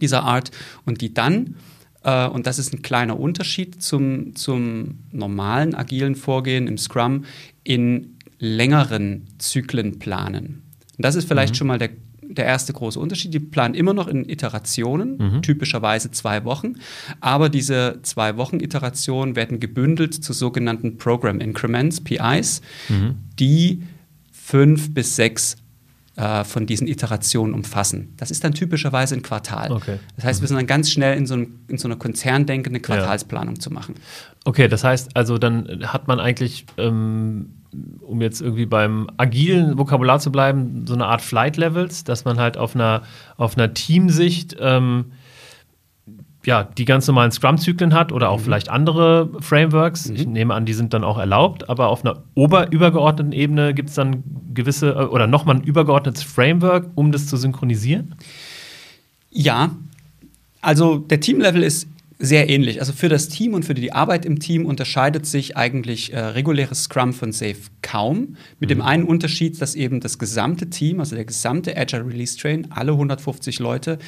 dieser 0.00 0.22
Art, 0.24 0.50
und 0.84 1.00
die 1.00 1.14
dann, 1.14 1.56
äh, 2.04 2.26
und 2.26 2.46
das 2.46 2.58
ist 2.58 2.72
ein 2.72 2.82
kleiner 2.82 3.18
Unterschied 3.18 3.82
zum, 3.82 4.34
zum 4.34 4.98
normalen 5.10 5.74
agilen 5.74 6.14
Vorgehen 6.14 6.66
im 6.66 6.78
Scrum, 6.78 7.24
in 7.64 8.18
längeren 8.38 9.28
Zyklen 9.38 9.98
planen. 9.98 10.62
Und 10.96 11.04
das 11.04 11.14
ist 11.14 11.28
vielleicht 11.28 11.56
schon 11.56 11.68
mal 11.68 11.78
der, 11.78 11.90
der 12.34 12.46
erste 12.46 12.72
große 12.72 12.98
Unterschied. 12.98 13.34
Die 13.34 13.40
planen 13.40 13.74
immer 13.74 13.94
noch 13.94 14.08
in 14.08 14.28
Iterationen, 14.28 15.42
typischerweise 15.42 16.10
zwei 16.10 16.44
Wochen, 16.44 16.74
aber 17.20 17.48
diese 17.48 18.00
zwei 18.02 18.36
Wochen 18.36 18.60
Iterationen 18.60 19.36
werden 19.36 19.60
gebündelt 19.60 20.14
zu 20.14 20.32
sogenannten 20.32 20.98
Program 20.98 21.40
Increments, 21.40 22.00
PIs, 22.00 22.62
die 23.38 23.82
fünf 24.30 24.92
bis 24.92 25.16
sechs 25.16 25.56
äh, 26.16 26.44
von 26.44 26.66
diesen 26.66 26.88
Iterationen 26.88 27.54
umfassen. 27.54 28.12
Das 28.18 28.30
ist 28.30 28.44
dann 28.44 28.52
typischerweise 28.52 29.14
ein 29.14 29.22
Quartal. 29.22 29.72
Okay. 29.72 29.98
Das 30.16 30.26
heißt, 30.26 30.40
wir 30.42 30.48
sind 30.48 30.58
dann 30.58 30.66
ganz 30.66 30.90
schnell 30.90 31.16
in 31.16 31.26
so, 31.26 31.32
einem, 31.32 31.60
in 31.68 31.78
so 31.78 31.88
einer 31.88 31.96
Konzerndenke 31.96 32.68
eine 32.68 32.80
Quartalsplanung 32.80 33.58
zu 33.60 33.70
machen. 33.70 33.94
Okay, 34.44 34.68
das 34.68 34.84
heißt 34.84 35.16
also, 35.16 35.38
dann 35.38 35.84
hat 35.90 36.08
man 36.08 36.20
eigentlich, 36.20 36.66
ähm, 36.76 37.54
um 38.00 38.20
jetzt 38.20 38.40
irgendwie 38.40 38.66
beim 38.66 39.08
agilen 39.16 39.78
Vokabular 39.78 40.20
zu 40.20 40.30
bleiben, 40.30 40.86
so 40.86 40.94
eine 40.94 41.06
Art 41.06 41.22
Flight 41.22 41.56
Levels, 41.56 42.04
dass 42.04 42.24
man 42.24 42.38
halt 42.38 42.56
auf 42.56 42.74
einer, 42.74 43.02
auf 43.36 43.56
einer 43.56 43.72
Teamsicht 43.74 44.56
ähm, 44.60 45.06
ja, 46.44 46.64
die 46.64 46.84
ganz 46.84 47.06
normalen 47.06 47.30
Scrum-Zyklen 47.30 47.94
hat 47.94 48.10
oder 48.10 48.30
auch 48.30 48.40
vielleicht 48.40 48.68
andere 48.68 49.30
Frameworks. 49.40 50.10
Ich 50.10 50.26
nehme 50.26 50.54
an, 50.54 50.66
die 50.66 50.72
sind 50.72 50.92
dann 50.92 51.04
auch 51.04 51.18
erlaubt, 51.18 51.68
aber 51.68 51.88
auf 51.88 52.04
einer 52.04 52.24
oberübergeordneten 52.34 53.32
Ebene 53.32 53.74
gibt 53.74 53.90
es 53.90 53.94
dann 53.94 54.24
gewisse 54.52 54.90
äh, 54.90 55.04
oder 55.04 55.26
nochmal 55.26 55.56
ein 55.56 55.62
übergeordnetes 55.62 56.22
Framework, 56.24 56.90
um 56.94 57.12
das 57.12 57.26
zu 57.26 57.36
synchronisieren. 57.36 58.16
Ja, 59.30 59.70
also 60.60 60.98
der 60.98 61.20
Teamlevel 61.20 61.62
ist 61.62 61.88
sehr 62.22 62.48
ähnlich. 62.48 62.78
Also 62.78 62.92
für 62.92 63.08
das 63.08 63.28
Team 63.28 63.52
und 63.52 63.64
für 63.64 63.74
die 63.74 63.92
Arbeit 63.92 64.24
im 64.24 64.38
Team 64.38 64.64
unterscheidet 64.64 65.26
sich 65.26 65.56
eigentlich 65.56 66.12
äh, 66.12 66.20
reguläres 66.20 66.84
Scrum 66.84 67.12
von 67.12 67.32
Safe 67.32 67.56
kaum. 67.82 68.36
Mit 68.60 68.70
dem 68.70 68.80
einen 68.80 69.04
Unterschied, 69.04 69.60
dass 69.60 69.74
eben 69.74 69.98
das 69.98 70.20
gesamte 70.20 70.70
Team, 70.70 71.00
also 71.00 71.16
der 71.16 71.24
gesamte 71.24 71.76
Agile 71.76 72.06
Release 72.06 72.38
Train, 72.38 72.68
alle 72.70 72.92
150 72.92 73.58
Leute, 73.58 73.98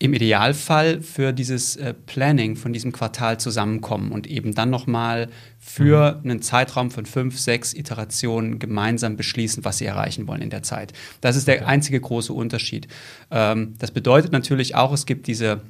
im 0.00 0.12
Idealfall 0.12 1.02
für 1.02 1.32
dieses 1.32 1.76
äh, 1.76 1.94
Planning 1.94 2.56
von 2.56 2.72
diesem 2.72 2.90
Quartal 2.90 3.38
zusammenkommen 3.38 4.10
und 4.10 4.26
eben 4.26 4.52
dann 4.52 4.70
nochmal 4.70 5.28
für 5.60 6.20
einen 6.24 6.42
Zeitraum 6.42 6.90
von 6.90 7.06
fünf, 7.06 7.38
sechs 7.38 7.72
Iterationen 7.72 8.58
gemeinsam 8.58 9.16
beschließen, 9.16 9.64
was 9.64 9.78
sie 9.78 9.86
erreichen 9.86 10.26
wollen 10.26 10.42
in 10.42 10.50
der 10.50 10.64
Zeit. 10.64 10.92
Das 11.20 11.36
ist 11.36 11.46
der 11.46 11.68
einzige 11.68 12.00
große 12.00 12.32
Unterschied. 12.32 12.88
Ähm, 13.30 13.74
das 13.78 13.92
bedeutet 13.92 14.32
natürlich 14.32 14.74
auch, 14.74 14.92
es 14.92 15.06
gibt 15.06 15.28
diese 15.28 15.62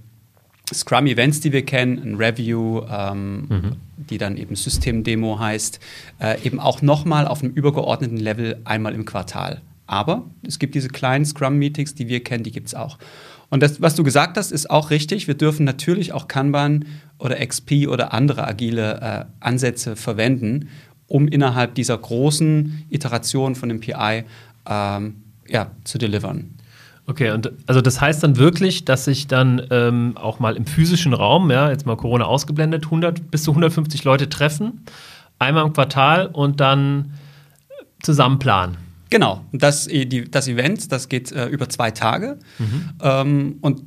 Scrum-Events, 0.73 1.41
die 1.41 1.53
wir 1.53 1.65
kennen, 1.65 1.99
ein 1.99 2.15
Review, 2.15 2.83
ähm, 2.91 3.77
die 3.97 4.19
dann 4.19 4.37
eben 4.37 4.57
Systemdemo 4.57 5.39
heißt, 5.39 5.79
äh, 6.21 6.43
eben 6.45 6.59
auch 6.59 6.81
nochmal 6.81 7.27
auf 7.27 7.43
einem 7.43 7.53
übergeordneten 7.53 8.17
Level 8.17 8.61
einmal 8.65 8.95
im 8.95 9.05
Quartal. 9.05 9.61
Aber 9.87 10.25
es 10.47 10.59
gibt 10.59 10.75
diese 10.75 10.89
kleinen 10.89 11.27
Scrum-Meetings, 11.27 11.95
die 11.95 12.09
wir 12.09 12.25
kennen, 12.25 12.45
die 12.45 12.53
gibt 12.53 12.69
es 12.69 12.75
auch. 12.75 12.99
Und 13.51 13.63
das, 13.63 13.81
was 13.83 13.95
du 13.95 14.03
gesagt 14.03 14.37
hast, 14.39 14.51
ist 14.51 14.71
auch 14.71 14.91
richtig. 14.91 15.27
Wir 15.27 15.35
dürfen 15.35 15.65
natürlich 15.65 16.13
auch 16.13 16.29
Kanban 16.29 16.87
oder 17.19 17.45
XP 17.45 17.87
oder 17.89 18.15
andere 18.15 18.47
agile 18.47 19.01
äh, 19.01 19.25
Ansätze 19.41 19.97
verwenden, 19.97 20.71
um 21.07 21.29
innerhalb 21.29 21.75
dieser 21.75 21.99
großen 21.99 22.87
Iteration 22.89 23.55
von 23.55 23.69
dem 23.69 23.81
PI 23.81 24.25
ähm, 24.69 25.17
ja, 25.47 25.71
zu 25.85 25.99
delivern. 25.99 26.55
Okay, 27.07 27.31
und 27.33 27.53
also 27.67 27.83
das 27.83 28.01
heißt 28.01 28.23
dann 28.23 28.39
wirklich, 28.39 28.87
dass 28.87 29.05
sich 29.05 29.27
dann 29.27 29.63
ähm, 29.71 30.17
auch 30.17 30.39
mal 30.39 30.57
im 30.57 30.65
physischen 30.65 31.13
Raum, 31.13 31.51
ja, 31.51 31.71
jetzt 31.71 31.85
mal 31.85 31.97
Corona 31.97 32.25
ausgeblendet, 32.25 32.85
100 32.85 33.31
bis 33.31 33.43
zu 33.43 33.51
150 33.51 34.05
Leute 34.05 34.29
treffen, 34.31 34.81
einmal 35.39 35.67
im 35.67 35.73
Quartal 35.75 36.27
und 36.29 36.61
dann 36.61 37.13
zusammen 38.03 38.39
planen. 38.39 38.79
Genau, 39.11 39.45
und 39.53 39.63
das, 39.63 39.87
äh, 39.87 40.07
die, 40.07 40.31
das 40.31 40.49
Event, 40.49 40.91
das 40.93 41.09
geht 41.11 41.31
äh, 41.31 41.47
über 41.47 41.69
zwei 41.69 41.91
Tage. 41.91 42.39
Ähm, 43.03 43.59
und 43.61 43.83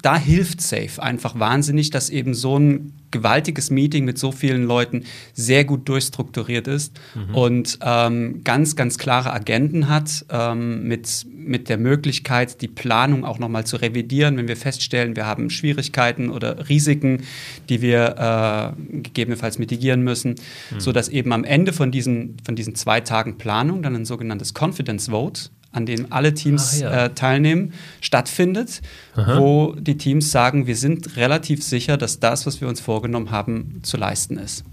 da 0.00 0.16
hilft 0.16 0.60
Safe 0.60 1.02
einfach 1.02 1.38
wahnsinnig, 1.38 1.90
dass 1.90 2.10
eben 2.10 2.34
so 2.34 2.58
ein 2.58 2.92
gewaltiges 3.10 3.70
Meeting 3.70 4.04
mit 4.04 4.18
so 4.18 4.32
vielen 4.32 4.64
Leuten 4.64 5.04
sehr 5.34 5.64
gut 5.64 5.88
durchstrukturiert 5.88 6.66
ist 6.66 6.98
und 7.34 7.78
ähm, 7.82 8.42
ganz, 8.42 8.74
ganz 8.74 8.96
klare 8.96 9.32
Agenden 9.32 9.88
hat, 9.88 10.24
ähm, 10.30 10.88
mit, 10.88 11.26
mit 11.30 11.68
der 11.68 11.76
Möglichkeit, 11.76 12.62
die 12.62 12.68
Planung 12.68 13.24
auch 13.24 13.38
nochmal 13.38 13.66
zu 13.66 13.76
revidieren, 13.76 14.38
wenn 14.38 14.48
wir 14.48 14.56
feststellen, 14.56 15.14
wir 15.14 15.26
haben 15.26 15.50
Schwierigkeiten 15.50 16.30
oder 16.30 16.68
Risiken, 16.68 17.22
die 17.68 17.82
wir 17.82 18.74
äh, 18.78 19.02
gegebenenfalls 19.02 19.58
mitigieren 19.58 20.02
müssen, 20.02 20.36
sodass 20.78 21.08
eben 21.08 21.32
am 21.32 21.44
Ende 21.44 21.72
von 21.72 21.90
diesen, 21.90 22.38
von 22.44 22.56
diesen 22.56 22.74
zwei 22.74 23.00
Tagen 23.00 23.36
Planung 23.36 23.82
dann 23.82 23.94
ein 23.94 24.04
sogenanntes 24.06 24.54
Confidence 24.54 25.08
Vote 25.10 25.50
an 25.72 25.86
dem 25.86 26.06
alle 26.10 26.34
Teams 26.34 26.80
ja. 26.80 27.06
äh, 27.06 27.14
teilnehmen, 27.14 27.72
stattfindet, 28.00 28.82
wo 29.14 29.74
die 29.78 29.96
Teams 29.96 30.30
sagen, 30.30 30.66
wir 30.66 30.76
sind 30.76 31.16
relativ 31.16 31.62
sicher, 31.62 31.96
dass 31.96 32.20
das, 32.20 32.46
was 32.46 32.60
wir 32.60 32.68
uns 32.68 32.80
vorgenommen 32.80 33.30
haben, 33.30 33.80
zu 33.82 33.96
leisten 33.96 34.38
ist. 34.38 34.64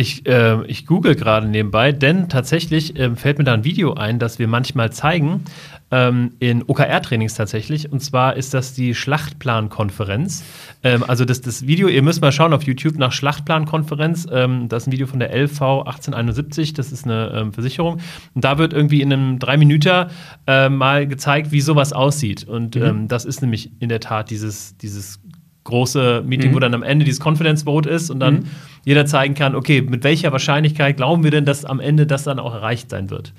Ich, 0.00 0.24
äh, 0.28 0.64
ich 0.66 0.86
google 0.86 1.16
gerade 1.16 1.48
nebenbei, 1.48 1.90
denn 1.90 2.28
tatsächlich 2.28 2.96
ähm, 2.96 3.16
fällt 3.16 3.38
mir 3.38 3.42
da 3.42 3.54
ein 3.54 3.64
Video 3.64 3.94
ein, 3.94 4.20
das 4.20 4.38
wir 4.38 4.46
manchmal 4.46 4.92
zeigen, 4.92 5.42
ähm, 5.90 6.34
in 6.38 6.62
OKR-Trainings 6.62 7.34
tatsächlich. 7.34 7.90
Und 7.90 8.00
zwar 8.00 8.36
ist 8.36 8.54
das 8.54 8.74
die 8.74 8.94
Schlachtplan-Konferenz. 8.94 10.44
Ähm, 10.84 11.02
also 11.08 11.24
das, 11.24 11.40
das 11.40 11.66
Video, 11.66 11.88
ihr 11.88 12.02
müsst 12.04 12.20
mal 12.20 12.30
schauen 12.30 12.52
auf 12.52 12.62
YouTube 12.62 12.96
nach 12.96 13.10
Schlachtplan-Konferenz. 13.10 14.28
Ähm, 14.30 14.68
das 14.68 14.84
ist 14.84 14.86
ein 14.86 14.92
Video 14.92 15.08
von 15.08 15.18
der 15.18 15.34
LV 15.34 15.60
1871, 15.60 16.74
das 16.74 16.92
ist 16.92 17.04
eine 17.04 17.32
ähm, 17.34 17.52
Versicherung. 17.52 17.98
Und 18.34 18.44
da 18.44 18.56
wird 18.56 18.74
irgendwie 18.74 19.02
in 19.02 19.12
einem 19.12 19.40
drei 19.40 19.56
Minüter 19.56 20.10
äh, 20.46 20.68
mal 20.68 21.08
gezeigt, 21.08 21.50
wie 21.50 21.60
sowas 21.60 21.92
aussieht. 21.92 22.46
Und 22.46 22.76
ähm, 22.76 23.08
das 23.08 23.24
ist 23.24 23.40
nämlich 23.40 23.72
in 23.80 23.88
der 23.88 23.98
Tat 23.98 24.30
dieses, 24.30 24.76
dieses 24.76 25.18
große 25.68 26.22
Meeting, 26.26 26.54
wo 26.54 26.58
dann 26.58 26.74
am 26.74 26.82
Ende 26.82 27.04
dieses 27.04 27.24
Confidence 27.24 27.62
Vote 27.62 27.88
ist 27.88 28.10
und 28.10 28.20
dann 28.20 28.46
jeder 28.84 29.06
zeigen 29.06 29.34
kann, 29.34 29.54
okay, 29.54 29.82
mit 29.82 30.02
welcher 30.02 30.32
Wahrscheinlichkeit 30.32 30.96
glauben 30.96 31.22
wir 31.22 31.30
denn, 31.30 31.44
dass 31.44 31.64
am 31.64 31.78
Ende 31.78 32.06
das 32.06 32.24
dann 32.24 32.38
auch 32.38 32.54
erreicht 32.54 32.90
sein 32.90 33.10
wird. 33.10 33.32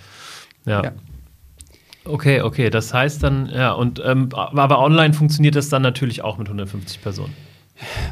Ja. 0.65 0.83
Ja. 0.83 0.91
Okay, 2.05 2.41
okay, 2.41 2.69
das 2.69 2.93
heißt 2.93 3.21
dann, 3.23 3.49
ja, 3.53 3.71
und 3.71 4.01
ähm, 4.03 4.29
aber 4.33 4.79
online 4.79 5.13
funktioniert 5.13 5.55
das 5.55 5.69
dann 5.69 5.81
natürlich 5.81 6.23
auch 6.23 6.37
mit 6.37 6.47
150 6.47 7.01
Personen. 7.01 7.33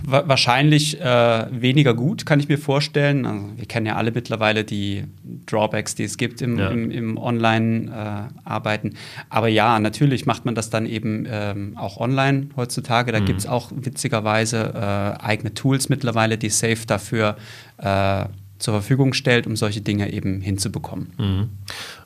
Wa 0.05 0.24
wahrscheinlich 0.27 1.00
äh, 1.01 1.45
weniger 1.51 1.93
gut, 1.93 2.25
kann 2.25 2.39
ich 2.39 2.47
mir 2.47 2.57
vorstellen. 2.57 3.25
Also, 3.25 3.45
wir 3.57 3.65
kennen 3.65 3.86
ja 3.86 3.95
alle 3.95 4.12
mittlerweile 4.12 4.63
die 4.63 5.03
Drawbacks, 5.45 5.95
die 5.95 6.03
es 6.03 6.17
gibt 6.17 6.41
im, 6.41 6.57
Ja. 6.57 6.69
im, 6.69 6.89
im 6.91 7.17
Online-Arbeiten. 7.17 8.93
Aber 9.29 9.47
ja, 9.47 9.79
natürlich 9.79 10.25
macht 10.25 10.45
man 10.45 10.55
das 10.55 10.69
dann 10.69 10.86
eben 10.86 11.25
ähm, 11.29 11.77
auch 11.77 11.97
online 11.97 12.50
heutzutage. 12.55 13.12
Da 13.12 13.19
gibt 13.19 13.39
es 13.39 13.45
auch 13.47 13.71
witzigerweise 13.75 14.74
äh, 14.75 15.24
eigene 15.24 15.53
Tools 15.53 15.89
mittlerweile, 15.89 16.38
die 16.38 16.50
Safe 16.50 16.86
dafür 16.86 17.36
äh, 17.77 18.25
zur 18.60 18.74
Verfügung 18.74 19.14
stellt, 19.14 19.48
um 19.48 19.56
solche 19.56 19.82
Dinge 19.82 20.12
eben 20.12 20.42
hinzubekommen. 20.42 21.10
Mhm. 21.18 21.50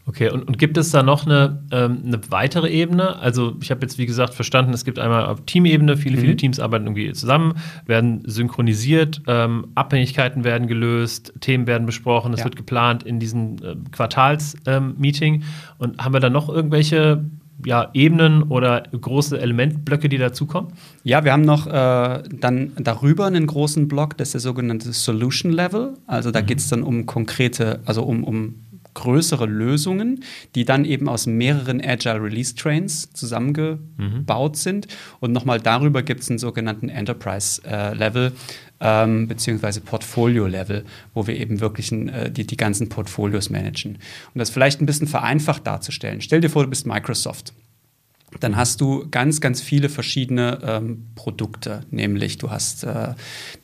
Okay, 0.06 0.30
und, 0.30 0.48
und 0.48 0.58
gibt 0.58 0.78
es 0.78 0.90
da 0.90 1.04
noch 1.04 1.26
eine, 1.26 1.64
ähm, 1.72 2.00
eine 2.06 2.20
weitere 2.30 2.70
Ebene? 2.70 3.18
Also 3.18 3.56
ich 3.62 3.70
habe 3.72 3.82
jetzt, 3.82 3.98
wie 3.98 4.06
gesagt, 4.06 4.34
verstanden, 4.34 4.74
es 4.74 4.84
gibt 4.84 4.98
einmal 5.00 5.26
auf 5.26 5.42
Teamebene, 5.46 5.96
viele, 5.96 6.18
viele 6.18 6.36
Teams 6.36 6.60
arbeiten 6.60 6.86
irgendwie 6.86 7.14
zusammen, 7.14 7.54
werden 7.86 8.24
synchronisiert, 8.26 9.22
ähm, 9.28 9.68
Abhängigkeiten 9.76 10.44
werden 10.44 10.68
gelöst, 10.68 11.34
Themen 11.40 11.68
werden 11.68 11.86
besprochen, 11.86 12.34
es 12.34 12.40
Ja. 12.40 12.46
wird 12.46 12.56
geplant 12.56 13.04
in 13.04 13.20
diesem 13.20 13.58
äh, 13.58 13.76
Quartals-Meeting. 13.92 15.44
und 15.78 16.04
haben 16.04 16.14
wir 16.14 16.20
da 16.20 16.30
noch 16.30 16.50
irgendwelche 16.50 17.24
ja, 17.66 17.90
Ebenen 17.94 18.44
oder 18.44 18.84
große 19.00 19.40
Elementblöcke, 19.40 20.10
die 20.10 20.18
dazukommen? 20.18 20.74
Ja, 21.04 21.24
wir 21.24 21.34
haben 21.34 21.44
noch 21.44 21.68
äh, 21.68 22.24
dann 22.30 22.72
darüber 22.78 23.26
einen 23.26 23.48
großen 23.48 23.88
Block, 23.88 24.18
das 24.18 24.30
ist 24.30 24.34
der 24.34 24.42
sogenannte 24.42 24.94
Solution 24.94 25.52
Level. 25.52 25.94
Also 26.08 26.32
da 26.32 26.42
geht 26.42 26.60
es 26.60 26.70
dann 26.70 26.84
um 26.84 27.06
konkrete, 27.06 27.80
also 27.86 28.04
um, 28.04 28.24
um 28.24 28.56
größere 28.94 29.46
Lösungen, 29.46 30.24
die 30.56 30.66
dann 30.66 30.86
eben 30.86 31.08
aus 31.08 31.28
mehreren 31.28 31.82
Agile 31.84 32.22
Release 32.22 32.56
Trains 32.56 33.12
zusammengebaut 33.14 34.58
sind. 34.58 34.88
Und 35.20 35.32
nochmal 35.32 35.60
darüber 35.60 36.04
gibt 36.04 36.22
es 36.22 36.30
einen 36.30 36.40
sogenannten 36.40 36.90
Enterprise 36.90 37.62
äh, 37.66 37.94
Level 37.94 38.34
ähm, 38.82 39.28
beziehungsweise 39.28 39.82
Portfolio 39.82 40.48
Level, 40.48 40.84
wo 41.14 41.28
wir 41.28 41.40
eben 41.40 41.60
wirklich 41.60 41.92
äh, 41.92 42.30
die, 42.30 42.46
die 42.46 42.58
ganzen 42.58 42.90
Portfolios 42.90 43.50
managen. 43.50 44.00
Um 44.34 44.40
das 44.40 44.50
vielleicht 44.50 44.82
ein 44.82 44.86
bisschen 44.86 45.08
vereinfacht 45.08 45.66
darzustellen. 45.68 46.22
Stell 46.22 46.42
dir 46.42 46.50
vor, 46.50 46.64
du 46.64 46.70
bist 46.70 46.86
Microsoft. 46.88 47.54
dann 48.40 48.56
hast 48.56 48.82
du 48.82 49.08
ganz, 49.12 49.42
ganz 49.42 49.62
viele 49.62 49.90
verschiedene 49.90 50.60
ähm, 50.64 51.06
Produkte, 51.16 51.82
nämlich 51.92 52.38
du 52.38 52.50
hast 52.50 52.84
äh, 52.86 53.14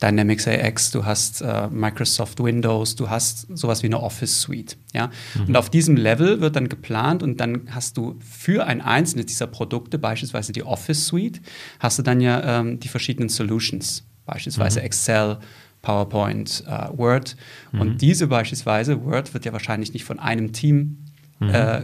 Dynamics 0.01 0.47
AX, 0.47 0.91
du 0.91 1.05
hast 1.05 1.41
äh, 1.41 1.67
Microsoft 1.69 2.43
Windows, 2.43 2.95
du 2.95 3.09
hast 3.09 3.47
sowas 3.57 3.81
wie 3.81 3.87
eine 3.87 4.01
Office 4.01 4.41
Suite. 4.41 4.77
Ja? 4.93 5.09
Mhm. 5.35 5.47
Und 5.47 5.55
auf 5.55 5.69
diesem 5.69 5.95
Level 5.95 6.41
wird 6.41 6.57
dann 6.57 6.67
geplant 6.69 7.23
und 7.23 7.39
dann 7.39 7.69
hast 7.71 7.97
du 7.97 8.19
für 8.19 8.67
ein 8.67 8.81
einzelnes 8.81 9.27
dieser 9.27 9.47
Produkte, 9.47 9.97
beispielsweise 9.97 10.51
die 10.51 10.63
Office 10.63 11.07
Suite, 11.07 11.41
hast 11.79 11.97
du 11.97 12.03
dann 12.03 12.19
ja 12.19 12.59
ähm, 12.59 12.79
die 12.79 12.89
verschiedenen 12.89 13.29
Solutions, 13.29 14.03
beispielsweise 14.27 14.79
mhm. 14.79 14.85
Excel, 14.85 15.37
PowerPoint, 15.81 16.63
äh, 16.67 16.97
Word. 16.97 17.35
Mhm. 17.71 17.81
Und 17.81 18.01
diese 18.01 18.27
beispielsweise, 18.27 19.03
Word 19.03 19.33
wird 19.33 19.45
ja 19.45 19.53
wahrscheinlich 19.53 19.93
nicht 19.93 20.03
von 20.03 20.19
einem 20.19 20.53
Team 20.53 20.97
mhm. 21.39 21.49
äh, 21.49 21.81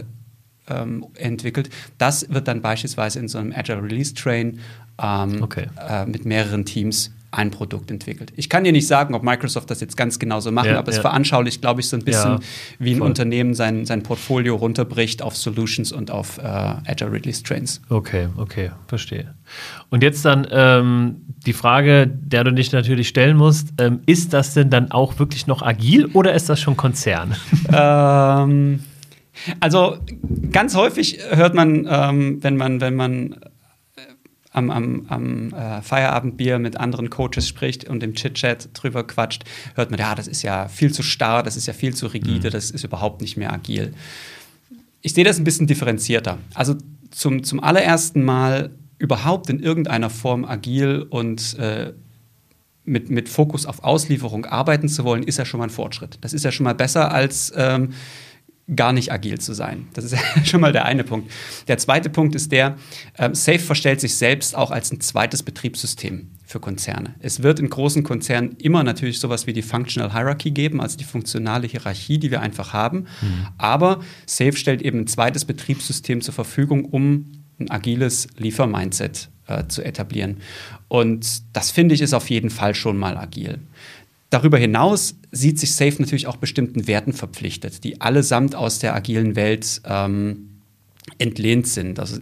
ähm, 0.68 1.06
entwickelt. 1.14 1.70
Das 1.98 2.28
wird 2.30 2.46
dann 2.48 2.62
beispielsweise 2.62 3.18
in 3.18 3.28
so 3.28 3.38
einem 3.38 3.52
Agile 3.52 3.82
Release 3.82 4.14
Train 4.14 4.60
ähm, 5.02 5.42
okay. 5.42 5.66
äh, 5.88 6.06
mit 6.06 6.24
mehreren 6.24 6.64
Teams 6.64 7.12
ein 7.34 7.50
Produkt 7.50 7.90
entwickelt. 7.90 8.32
Ich 8.36 8.48
kann 8.48 8.64
dir 8.64 8.72
nicht 8.72 8.86
sagen, 8.86 9.14
ob 9.14 9.22
Microsoft 9.22 9.70
das 9.70 9.80
jetzt 9.80 9.96
ganz 9.96 10.18
genauso 10.18 10.50
macht, 10.52 10.66
ja, 10.66 10.78
aber 10.78 10.90
es 10.90 10.98
veranschaulicht, 10.98 11.60
glaube 11.60 11.80
ich, 11.80 11.88
so 11.88 11.96
ein 11.96 12.04
bisschen, 12.04 12.32
ja, 12.32 12.40
wie 12.78 12.92
ein 12.92 12.98
voll. 12.98 13.08
Unternehmen 13.08 13.54
sein, 13.54 13.84
sein 13.86 14.02
Portfolio 14.02 14.56
runterbricht 14.56 15.22
auf 15.22 15.36
Solutions 15.36 15.92
und 15.92 16.10
auf 16.10 16.38
äh, 16.38 16.42
Agile 16.42 17.12
Release 17.12 17.42
Trains. 17.42 17.80
Okay, 17.88 18.28
okay, 18.36 18.70
verstehe. 18.86 19.34
Und 19.90 20.02
jetzt 20.02 20.24
dann 20.24 20.46
ähm, 20.50 21.16
die 21.46 21.52
Frage, 21.52 22.06
der 22.06 22.44
du 22.44 22.52
dich 22.52 22.72
natürlich 22.72 23.08
stellen 23.08 23.36
musst, 23.36 23.74
ähm, 23.78 24.00
ist 24.06 24.32
das 24.32 24.54
denn 24.54 24.70
dann 24.70 24.90
auch 24.90 25.18
wirklich 25.18 25.46
noch 25.46 25.62
agil 25.62 26.06
oder 26.06 26.34
ist 26.34 26.48
das 26.48 26.60
schon 26.60 26.76
Konzern? 26.76 27.34
ähm 27.72 28.80
also 29.60 29.98
ganz 30.52 30.76
häufig 30.76 31.18
hört 31.30 31.54
man, 31.54 31.88
ähm, 31.90 32.38
wenn 32.42 32.56
man, 32.56 32.80
wenn 32.80 32.94
man 32.94 33.36
am, 34.54 34.70
am, 34.70 35.04
am 35.08 35.52
äh, 35.52 35.82
Feierabendbier 35.82 36.58
mit 36.58 36.78
anderen 36.78 37.10
Coaches 37.10 37.46
spricht 37.46 37.88
und 37.88 38.02
im 38.02 38.14
Chit-Chat 38.14 38.70
drüber 38.72 39.06
quatscht, 39.06 39.44
hört 39.74 39.90
man, 39.90 40.00
ja, 40.00 40.14
das 40.14 40.28
ist 40.28 40.42
ja 40.42 40.68
viel 40.68 40.92
zu 40.92 41.02
starr, 41.02 41.42
das 41.42 41.56
ist 41.56 41.66
ja 41.66 41.72
viel 41.72 41.94
zu 41.94 42.06
rigide, 42.06 42.48
mhm. 42.48 42.52
das 42.52 42.70
ist 42.70 42.84
überhaupt 42.84 43.20
nicht 43.20 43.36
mehr 43.36 43.52
agil. 43.52 43.92
Ich 45.02 45.12
sehe 45.12 45.24
das 45.24 45.38
ein 45.38 45.44
bisschen 45.44 45.66
differenzierter. 45.66 46.38
Also 46.54 46.76
zum, 47.10 47.42
zum 47.42 47.62
allerersten 47.62 48.22
Mal 48.22 48.70
überhaupt 48.98 49.50
in 49.50 49.60
irgendeiner 49.60 50.08
Form 50.08 50.44
agil 50.44 51.04
und 51.10 51.58
äh, 51.58 51.92
mit, 52.84 53.10
mit 53.10 53.28
Fokus 53.28 53.66
auf 53.66 53.82
Auslieferung 53.82 54.46
arbeiten 54.46 54.88
zu 54.88 55.04
wollen, 55.04 55.24
ist 55.24 55.38
ja 55.38 55.44
schon 55.44 55.58
mal 55.58 55.64
ein 55.64 55.70
Fortschritt. 55.70 56.18
Das 56.20 56.32
ist 56.32 56.44
ja 56.44 56.52
schon 56.52 56.64
mal 56.64 56.74
besser 56.74 57.10
als 57.10 57.52
ähm, 57.56 57.90
gar 58.74 58.92
nicht 58.92 59.12
agil 59.12 59.38
zu 59.38 59.52
sein. 59.52 59.88
Das 59.92 60.04
ist 60.04 60.16
schon 60.44 60.60
mal 60.60 60.72
der 60.72 60.86
eine 60.86 61.04
Punkt. 61.04 61.30
Der 61.68 61.78
zweite 61.78 62.08
Punkt 62.08 62.34
ist 62.34 62.50
der, 62.50 62.76
äh, 63.18 63.34
Safe 63.34 63.58
verstellt 63.58 64.00
sich 64.00 64.16
selbst 64.16 64.56
auch 64.56 64.70
als 64.70 64.90
ein 64.90 65.00
zweites 65.00 65.42
Betriebssystem 65.42 66.30
für 66.46 66.60
Konzerne. 66.60 67.14
Es 67.20 67.42
wird 67.42 67.58
in 67.58 67.68
großen 67.68 68.02
Konzernen 68.04 68.56
immer 68.58 68.82
natürlich 68.82 69.20
sowas 69.20 69.46
wie 69.46 69.52
die 69.52 69.62
Functional 69.62 70.12
Hierarchy 70.12 70.50
geben, 70.50 70.80
also 70.80 70.96
die 70.96 71.04
funktionale 71.04 71.66
Hierarchie, 71.66 72.18
die 72.18 72.30
wir 72.30 72.40
einfach 72.40 72.72
haben. 72.72 73.06
Mhm. 73.20 73.48
Aber 73.58 74.00
Safe 74.26 74.56
stellt 74.56 74.80
eben 74.82 75.00
ein 75.00 75.06
zweites 75.06 75.44
Betriebssystem 75.44 76.20
zur 76.20 76.34
Verfügung, 76.34 76.86
um 76.86 77.32
ein 77.58 77.70
agiles 77.70 78.28
Liefermindset 78.36 79.28
äh, 79.46 79.66
zu 79.68 79.82
etablieren. 79.84 80.38
Und 80.88 81.42
das 81.54 81.70
finde 81.70 81.94
ich 81.94 82.00
ist 82.00 82.14
auf 82.14 82.30
jeden 82.30 82.50
Fall 82.50 82.74
schon 82.74 82.96
mal 82.96 83.16
agil. 83.16 83.58
Darüber 84.34 84.58
hinaus 84.58 85.14
sieht 85.30 85.60
sich 85.60 85.76
Safe 85.76 85.94
natürlich 86.00 86.26
auch 86.26 86.38
bestimmten 86.38 86.88
Werten 86.88 87.12
verpflichtet, 87.12 87.84
die 87.84 88.00
allesamt 88.00 88.56
aus 88.56 88.80
der 88.80 88.92
agilen 88.92 89.36
Welt 89.36 89.80
ähm, 89.84 90.48
entlehnt 91.18 91.68
sind. 91.68 92.00
Also 92.00 92.18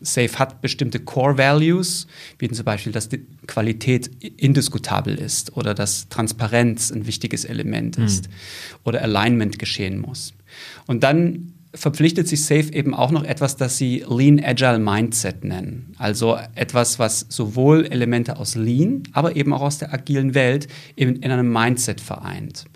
Safe 0.00 0.38
hat 0.38 0.60
bestimmte 0.60 1.00
Core 1.00 1.38
Values, 1.38 2.06
wie 2.38 2.48
zum 2.48 2.64
Beispiel, 2.64 2.92
dass 2.92 3.08
die 3.08 3.26
Qualität 3.48 4.08
indiskutabel 4.36 5.16
ist 5.16 5.56
oder 5.56 5.74
dass 5.74 6.08
Transparenz 6.08 6.92
ein 6.92 7.08
wichtiges 7.08 7.44
Element 7.44 7.98
mhm. 7.98 8.04
ist 8.04 8.28
oder 8.84 9.02
Alignment 9.02 9.58
geschehen 9.58 9.98
muss. 9.98 10.34
Und 10.86 11.02
dann 11.02 11.54
verpflichtet 11.74 12.28
sich 12.28 12.44
Safe 12.44 12.72
eben 12.72 12.94
auch 12.94 13.10
noch 13.10 13.24
etwas, 13.24 13.56
das 13.56 13.78
sie 13.78 14.04
Lean 14.08 14.42
Agile 14.42 14.78
Mindset 14.78 15.44
nennen. 15.44 15.94
Also 15.98 16.38
etwas, 16.54 16.98
was 16.98 17.26
sowohl 17.28 17.86
Elemente 17.86 18.36
aus 18.36 18.54
Lean, 18.54 19.04
aber 19.12 19.36
eben 19.36 19.52
auch 19.52 19.62
aus 19.62 19.78
der 19.78 19.92
agilen 19.92 20.34
Welt 20.34 20.68
in, 20.96 21.16
in 21.16 21.30
einem 21.30 21.50
Mindset 21.50 22.00
vereint. 22.00 22.66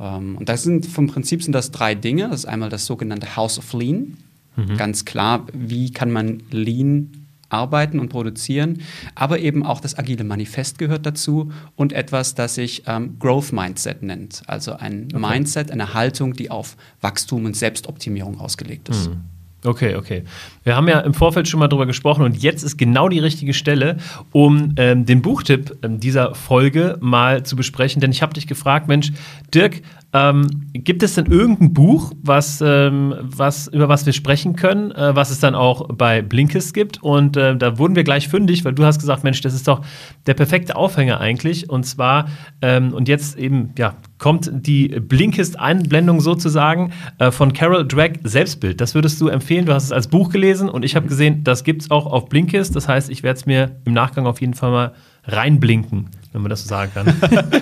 Ähm, 0.00 0.36
und 0.36 0.48
das 0.48 0.62
sind 0.62 0.86
vom 0.86 1.08
Prinzip 1.08 1.42
sind 1.42 1.52
das 1.52 1.70
drei 1.70 1.94
Dinge. 1.94 2.28
Das 2.28 2.40
ist 2.40 2.46
einmal 2.46 2.70
das 2.70 2.86
sogenannte 2.86 3.36
House 3.36 3.58
of 3.58 3.72
Lean. 3.74 4.16
Mhm. 4.56 4.76
Ganz 4.76 5.04
klar, 5.04 5.46
wie 5.52 5.92
kann 5.92 6.10
man 6.10 6.42
Lean 6.50 7.21
arbeiten 7.52 7.98
und 8.00 8.08
produzieren, 8.08 8.82
aber 9.14 9.38
eben 9.38 9.64
auch 9.64 9.80
das 9.80 9.98
agile 9.98 10.24
Manifest 10.24 10.78
gehört 10.78 11.06
dazu 11.06 11.52
und 11.76 11.92
etwas, 11.92 12.34
das 12.34 12.54
sich 12.54 12.84
ähm, 12.86 13.18
Growth 13.18 13.52
Mindset 13.52 14.02
nennt. 14.02 14.42
Also 14.46 14.72
ein 14.72 15.08
okay. 15.12 15.18
Mindset, 15.18 15.70
eine 15.70 15.94
Haltung, 15.94 16.34
die 16.34 16.50
auf 16.50 16.76
Wachstum 17.00 17.44
und 17.44 17.56
Selbstoptimierung 17.56 18.38
ausgelegt 18.38 18.88
ist. 18.88 19.10
Mhm. 19.10 19.31
Okay, 19.64 19.94
okay. 19.94 20.24
Wir 20.64 20.74
haben 20.74 20.88
ja 20.88 20.98
im 21.00 21.14
Vorfeld 21.14 21.46
schon 21.46 21.60
mal 21.60 21.68
drüber 21.68 21.86
gesprochen 21.86 22.24
und 22.24 22.36
jetzt 22.36 22.64
ist 22.64 22.76
genau 22.76 23.08
die 23.08 23.20
richtige 23.20 23.54
Stelle, 23.54 23.96
um 24.32 24.74
ähm, 24.76 25.06
den 25.06 25.22
Buchtipp 25.22 25.78
ähm, 25.84 26.00
dieser 26.00 26.34
Folge 26.34 26.98
mal 27.00 27.44
zu 27.44 27.54
besprechen. 27.54 28.00
Denn 28.00 28.10
ich 28.10 28.22
habe 28.22 28.34
dich 28.34 28.48
gefragt, 28.48 28.88
Mensch, 28.88 29.12
Dirk, 29.54 29.82
ähm, 30.12 30.68
gibt 30.74 31.02
es 31.02 31.14
denn 31.14 31.26
irgendein 31.26 31.72
Buch, 31.72 32.12
was, 32.22 32.60
ähm, 32.60 33.14
was, 33.20 33.68
über 33.68 33.88
was 33.88 34.04
wir 34.04 34.12
sprechen 34.12 34.56
können, 34.56 34.90
äh, 34.90 35.14
was 35.14 35.30
es 35.30 35.38
dann 35.38 35.54
auch 35.54 35.88
bei 35.88 36.22
Blinkist 36.22 36.74
gibt? 36.74 37.02
Und 37.02 37.36
äh, 37.36 37.56
da 37.56 37.78
wurden 37.78 37.94
wir 37.94 38.04
gleich 38.04 38.28
fündig, 38.28 38.64
weil 38.64 38.74
du 38.74 38.84
hast 38.84 38.98
gesagt, 38.98 39.22
Mensch, 39.22 39.40
das 39.42 39.54
ist 39.54 39.68
doch 39.68 39.82
der 40.26 40.34
perfekte 40.34 40.74
Aufhänger 40.76 41.20
eigentlich. 41.20 41.70
Und 41.70 41.84
zwar, 41.84 42.26
ähm, 42.60 42.92
und 42.92 43.08
jetzt 43.08 43.38
eben, 43.38 43.72
ja, 43.78 43.94
kommt 44.22 44.48
die 44.52 44.86
Blinkist-Einblendung 44.86 46.20
sozusagen 46.20 46.92
äh, 47.18 47.32
von 47.32 47.52
Carol 47.52 47.84
Drake 47.84 48.20
Selbstbild. 48.22 48.80
Das 48.80 48.94
würdest 48.94 49.20
du 49.20 49.26
empfehlen? 49.26 49.66
Du 49.66 49.74
hast 49.74 49.82
es 49.82 49.90
als 49.90 50.06
Buch 50.06 50.30
gelesen 50.30 50.68
und 50.68 50.84
ich 50.84 50.94
habe 50.94 51.08
gesehen, 51.08 51.42
das 51.42 51.64
gibt 51.64 51.82
es 51.82 51.90
auch 51.90 52.06
auf 52.06 52.28
Blinkist. 52.28 52.76
Das 52.76 52.86
heißt, 52.86 53.10
ich 53.10 53.24
werde 53.24 53.40
es 53.40 53.46
mir 53.46 53.80
im 53.84 53.94
Nachgang 53.94 54.26
auf 54.26 54.40
jeden 54.40 54.54
Fall 54.54 54.70
mal 54.70 54.92
reinblinken 55.24 56.08
wenn 56.32 56.40
man 56.40 56.50
das 56.50 56.62
so 56.62 56.68
sagen 56.68 56.92
kann. 56.94 57.14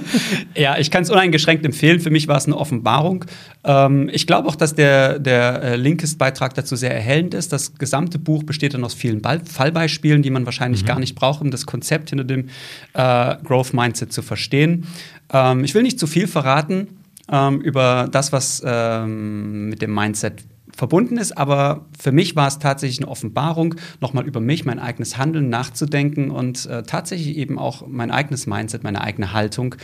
ja, 0.54 0.78
ich 0.78 0.90
kann 0.90 1.02
es 1.02 1.10
uneingeschränkt 1.10 1.64
empfehlen. 1.64 2.00
Für 2.00 2.10
mich 2.10 2.28
war 2.28 2.36
es 2.36 2.46
eine 2.46 2.56
Offenbarung. 2.56 3.24
Ähm, 3.64 4.08
ich 4.12 4.26
glaube 4.26 4.48
auch, 4.48 4.54
dass 4.54 4.74
der, 4.74 5.18
der 5.18 5.62
äh, 5.62 5.76
Linkist-Beitrag 5.76 6.54
dazu 6.54 6.76
sehr 6.76 6.94
erhellend 6.94 7.34
ist. 7.34 7.52
Das 7.52 7.74
gesamte 7.74 8.18
Buch 8.18 8.44
besteht 8.44 8.74
dann 8.74 8.84
aus 8.84 8.94
vielen 8.94 9.22
Ball 9.22 9.40
Fallbeispielen, 9.44 10.22
die 10.22 10.30
man 10.30 10.44
wahrscheinlich 10.44 10.82
mhm. 10.82 10.86
gar 10.86 11.00
nicht 11.00 11.16
braucht, 11.16 11.40
um 11.40 11.50
das 11.50 11.66
Konzept 11.66 12.10
hinter 12.10 12.24
dem 12.24 12.48
äh, 12.94 13.36
Growth 13.44 13.74
Mindset 13.74 14.12
zu 14.12 14.22
verstehen. 14.22 14.86
Ähm, 15.32 15.64
ich 15.64 15.74
will 15.74 15.82
nicht 15.82 15.98
zu 15.98 16.06
viel 16.06 16.28
verraten 16.28 16.86
ähm, 17.30 17.60
über 17.60 18.08
das, 18.10 18.32
was 18.32 18.62
ähm, 18.64 19.70
mit 19.70 19.82
dem 19.82 19.92
Mindset 19.92 20.44
verbunden 20.80 21.18
ist, 21.18 21.36
aber 21.36 21.84
für 21.98 22.10
mich 22.10 22.36
war 22.36 22.48
es 22.48 22.58
tatsächlich 22.58 23.00
eine 23.00 23.08
Offenbarung, 23.08 23.74
nochmal 24.00 24.26
über 24.26 24.40
mich, 24.40 24.64
mein 24.64 24.78
eigenes 24.78 25.18
Handeln 25.18 25.50
nachzudenken 25.50 26.30
und 26.30 26.64
äh, 26.64 26.84
tatsächlich 26.84 27.36
eben 27.36 27.58
auch 27.58 27.86
mein 27.86 28.10
eigenes 28.10 28.46
Mindset, 28.46 28.82
meine 28.82 29.02
eigene 29.02 29.34
Haltung 29.34 29.74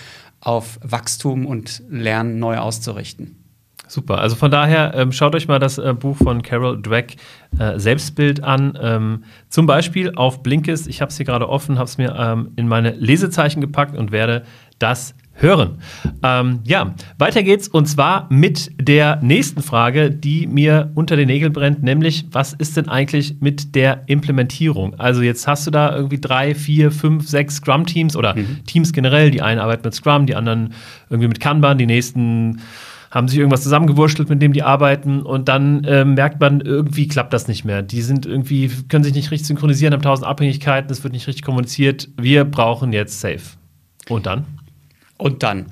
auf 0.40 0.78
Wachstum 0.82 1.44
und 1.44 1.82
Lernen 1.90 2.38
neu 2.38 2.56
auszurichten. 2.56 3.44
Super. 3.88 4.18
Also 4.18 4.36
von 4.36 4.50
daher 4.50 4.94
ähm, 4.94 5.12
schaut 5.12 5.34
euch 5.34 5.48
mal 5.48 5.58
das 5.58 5.76
äh, 5.76 5.92
Buch 5.92 6.16
von 6.16 6.40
Carol 6.40 6.80
Dweck 6.80 7.16
äh, 7.58 7.78
Selbstbild 7.78 8.42
an. 8.42 8.76
Ähm, 8.80 9.24
zum 9.50 9.66
Beispiel 9.66 10.14
auf 10.14 10.42
Blinkist. 10.42 10.88
Ich 10.88 11.02
habe 11.02 11.10
es 11.10 11.18
hier 11.18 11.26
gerade 11.26 11.46
offen, 11.46 11.76
habe 11.76 11.84
es 11.84 11.98
mir 11.98 12.16
ähm, 12.18 12.52
in 12.56 12.68
meine 12.68 12.92
Lesezeichen 12.92 13.60
gepackt 13.60 13.96
und 13.96 14.12
werde 14.12 14.44
das 14.78 15.14
hören. 15.36 15.78
Ähm, 16.22 16.60
ja, 16.64 16.94
weiter 17.18 17.42
geht's 17.42 17.68
und 17.68 17.86
zwar 17.86 18.26
mit 18.30 18.70
der 18.80 19.16
nächsten 19.22 19.62
Frage, 19.62 20.10
die 20.10 20.46
mir 20.46 20.90
unter 20.94 21.16
den 21.16 21.28
Nägeln 21.28 21.52
brennt, 21.52 21.82
nämlich 21.82 22.26
was 22.32 22.52
ist 22.54 22.76
denn 22.76 22.88
eigentlich 22.88 23.36
mit 23.40 23.74
der 23.74 24.02
Implementierung? 24.06 24.98
Also 24.98 25.22
jetzt 25.22 25.46
hast 25.46 25.66
du 25.66 25.70
da 25.70 25.94
irgendwie 25.94 26.20
drei, 26.20 26.54
vier, 26.54 26.90
fünf, 26.90 27.28
sechs 27.28 27.56
Scrum-Teams 27.56 28.16
oder 28.16 28.34
mhm. 28.34 28.64
Teams 28.66 28.92
generell. 28.92 29.30
Die 29.30 29.42
einen 29.42 29.60
arbeiten 29.60 29.82
mit 29.84 29.94
Scrum, 29.94 30.26
die 30.26 30.34
anderen 30.34 30.74
irgendwie 31.10 31.28
mit 31.28 31.40
Kanban, 31.40 31.78
die 31.78 31.86
nächsten 31.86 32.60
haben 33.10 33.28
sich 33.28 33.38
irgendwas 33.38 33.62
zusammengewurschtelt, 33.62 34.28
mit 34.28 34.42
dem 34.42 34.52
die 34.52 34.62
arbeiten 34.62 35.22
und 35.22 35.48
dann 35.48 35.84
äh, 35.84 36.04
merkt 36.04 36.40
man, 36.40 36.60
irgendwie 36.60 37.08
klappt 37.08 37.32
das 37.32 37.48
nicht 37.48 37.64
mehr. 37.64 37.82
Die 37.82 38.02
sind 38.02 38.26
irgendwie, 38.26 38.70
können 38.88 39.04
sich 39.04 39.14
nicht 39.14 39.30
richtig 39.30 39.46
synchronisieren, 39.46 39.94
haben 39.94 40.02
tausend 40.02 40.26
Abhängigkeiten, 40.26 40.90
es 40.90 41.02
wird 41.02 41.14
nicht 41.14 41.26
richtig 41.26 41.42
kommuniziert. 41.42 42.08
Wir 42.20 42.44
brauchen 42.44 42.92
jetzt 42.92 43.20
Safe. 43.20 43.40
Und 44.08 44.26
dann? 44.26 44.44
Und 45.18 45.42
dann. 45.42 45.66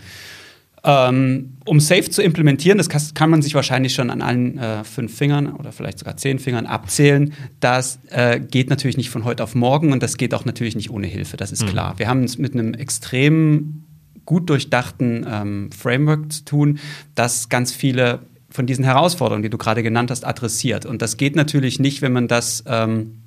Ähm, 0.86 1.54
um 1.64 1.80
Safe 1.80 2.10
zu 2.10 2.22
implementieren, 2.22 2.76
das 2.76 3.14
kann 3.14 3.30
man 3.30 3.40
sich 3.40 3.54
wahrscheinlich 3.54 3.94
schon 3.94 4.10
an 4.10 4.20
allen 4.20 4.58
äh, 4.58 4.84
fünf 4.84 5.16
Fingern 5.16 5.54
oder 5.54 5.72
vielleicht 5.72 5.98
sogar 5.98 6.18
zehn 6.18 6.38
Fingern 6.38 6.66
abzählen. 6.66 7.32
Das 7.60 7.98
äh, 8.10 8.38
geht 8.38 8.68
natürlich 8.68 8.98
nicht 8.98 9.08
von 9.08 9.24
heute 9.24 9.42
auf 9.42 9.54
morgen 9.54 9.92
und 9.92 10.02
das 10.02 10.18
geht 10.18 10.34
auch 10.34 10.44
natürlich 10.44 10.76
nicht 10.76 10.90
ohne 10.90 11.06
Hilfe, 11.06 11.38
das 11.38 11.52
ist 11.52 11.62
mhm. 11.62 11.68
klar. 11.68 11.98
Wir 11.98 12.06
haben 12.06 12.22
es 12.22 12.36
mit 12.36 12.52
einem 12.52 12.74
extrem 12.74 13.84
gut 14.26 14.50
durchdachten 14.50 15.26
ähm, 15.26 15.70
Framework 15.72 16.30
zu 16.30 16.44
tun, 16.44 16.78
das 17.14 17.48
ganz 17.48 17.72
viele 17.72 18.20
von 18.50 18.66
diesen 18.66 18.84
Herausforderungen, 18.84 19.42
die 19.42 19.50
du 19.50 19.58
gerade 19.58 19.82
genannt 19.82 20.10
hast, 20.10 20.24
adressiert. 20.24 20.84
Und 20.86 21.00
das 21.02 21.16
geht 21.16 21.34
natürlich 21.34 21.80
nicht, 21.80 22.02
wenn 22.02 22.12
man 22.12 22.28
das 22.28 22.62
ähm, 22.66 23.23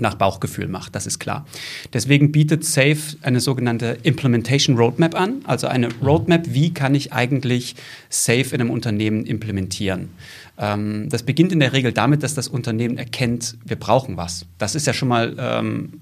nach 0.00 0.14
Bauchgefühl 0.14 0.68
macht, 0.68 0.94
das 0.94 1.06
ist 1.06 1.18
klar. 1.18 1.46
Deswegen 1.92 2.32
bietet 2.32 2.64
Safe 2.64 2.96
eine 3.22 3.40
sogenannte 3.40 3.98
Implementation 4.02 4.76
Roadmap 4.76 5.14
an, 5.14 5.40
also 5.44 5.66
eine 5.66 5.88
Roadmap, 6.02 6.46
wie 6.48 6.72
kann 6.72 6.94
ich 6.94 7.12
eigentlich 7.12 7.76
Safe 8.08 8.54
in 8.54 8.60
einem 8.60 8.70
Unternehmen 8.70 9.24
implementieren. 9.24 10.10
Ähm, 10.58 11.08
das 11.08 11.22
beginnt 11.22 11.52
in 11.52 11.60
der 11.60 11.72
Regel 11.72 11.92
damit, 11.92 12.22
dass 12.22 12.34
das 12.34 12.48
Unternehmen 12.48 12.98
erkennt, 12.98 13.56
wir 13.64 13.76
brauchen 13.76 14.16
was. 14.16 14.46
Das 14.58 14.74
ist 14.74 14.86
ja 14.86 14.92
schon 14.92 15.08
mal 15.08 15.34
ähm, 15.38 16.00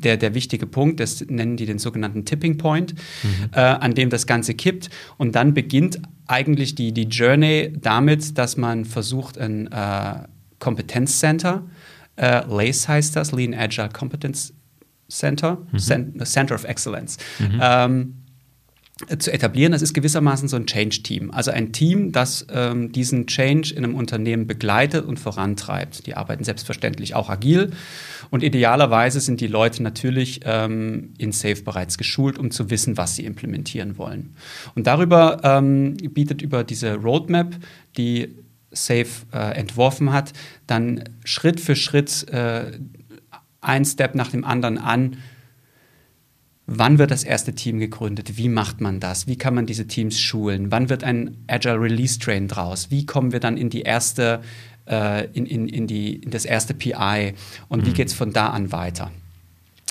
der, 0.00 0.16
der 0.16 0.34
wichtige 0.34 0.66
Punkt, 0.66 1.00
das 1.00 1.24
nennen 1.28 1.56
die 1.56 1.66
den 1.66 1.78
sogenannten 1.78 2.24
Tipping 2.24 2.58
Point, 2.58 2.94
mhm. 2.94 3.50
äh, 3.52 3.60
an 3.60 3.94
dem 3.94 4.10
das 4.10 4.26
Ganze 4.26 4.54
kippt. 4.54 4.90
Und 5.18 5.34
dann 5.34 5.54
beginnt 5.54 6.00
eigentlich 6.26 6.74
die, 6.74 6.92
die 6.92 7.04
Journey 7.04 7.72
damit, 7.80 8.38
dass 8.38 8.56
man 8.56 8.84
versucht, 8.84 9.38
ein 9.38 9.70
äh, 9.70 10.14
Kompetenzcenter, 10.58 11.62
äh, 11.64 11.79
LACE 12.16 12.88
heißt 12.88 13.16
das, 13.16 13.32
Lean 13.32 13.54
Agile 13.54 13.88
Competence 13.88 14.52
Center, 15.08 15.58
mhm. 15.72 16.24
Center 16.24 16.54
of 16.54 16.64
Excellence, 16.64 17.18
mhm. 17.38 17.60
ähm, 17.60 18.14
zu 19.18 19.32
etablieren. 19.32 19.72
Das 19.72 19.82
ist 19.82 19.94
gewissermaßen 19.94 20.48
so 20.48 20.56
ein 20.56 20.66
Change-Team. 20.66 21.30
Also 21.30 21.50
ein 21.50 21.72
Team, 21.72 22.12
das 22.12 22.46
ähm, 22.52 22.92
diesen 22.92 23.26
Change 23.26 23.74
in 23.74 23.84
einem 23.84 23.94
Unternehmen 23.94 24.46
begleitet 24.46 25.06
und 25.06 25.18
vorantreibt. 25.18 26.06
Die 26.06 26.14
arbeiten 26.14 26.44
selbstverständlich 26.44 27.14
auch 27.14 27.30
agil. 27.30 27.70
Und 28.28 28.42
idealerweise 28.42 29.20
sind 29.20 29.40
die 29.40 29.46
Leute 29.46 29.82
natürlich 29.82 30.40
ähm, 30.44 31.14
in 31.18 31.32
Safe 31.32 31.62
bereits 31.62 31.96
geschult, 31.96 32.38
um 32.38 32.50
zu 32.50 32.70
wissen, 32.70 32.96
was 32.96 33.16
sie 33.16 33.24
implementieren 33.24 33.96
wollen. 33.96 34.34
Und 34.74 34.86
darüber 34.86 35.40
ähm, 35.44 35.96
bietet 35.96 36.42
über 36.42 36.62
diese 36.62 36.96
Roadmap, 36.96 37.56
die 37.96 38.36
Safe 38.70 39.08
äh, 39.32 39.58
entworfen 39.58 40.12
hat, 40.12 40.32
dann 40.66 41.04
Schritt 41.24 41.60
für 41.60 41.76
Schritt 41.76 42.28
äh, 42.28 42.78
ein 43.60 43.84
Step 43.84 44.14
nach 44.14 44.30
dem 44.30 44.44
anderen 44.44 44.78
an, 44.78 45.16
Wann 46.72 47.00
wird 47.00 47.10
das 47.10 47.24
erste 47.24 47.52
Team 47.52 47.80
gegründet? 47.80 48.36
Wie 48.36 48.48
macht 48.48 48.80
man 48.80 49.00
das? 49.00 49.26
Wie 49.26 49.36
kann 49.36 49.56
man 49.56 49.66
diese 49.66 49.88
Teams 49.88 50.20
schulen? 50.20 50.70
Wann 50.70 50.88
wird 50.88 51.02
ein 51.02 51.36
Agile 51.48 51.80
Release 51.80 52.20
Train 52.20 52.46
draus? 52.46 52.92
Wie 52.92 53.04
kommen 53.04 53.32
wir 53.32 53.40
dann 53.40 53.56
in 53.56 53.70
die 53.70 53.82
erste, 53.82 54.40
äh, 54.86 55.26
in, 55.32 55.46
in, 55.46 55.66
in, 55.66 55.88
die, 55.88 56.14
in 56.14 56.30
das 56.30 56.44
erste 56.44 56.72
PI? 56.72 57.34
Und 57.68 57.82
mhm. 57.82 57.86
wie 57.86 57.92
geht 57.92 58.06
es 58.06 58.14
von 58.14 58.32
da 58.32 58.50
an 58.50 58.70
weiter? 58.70 59.10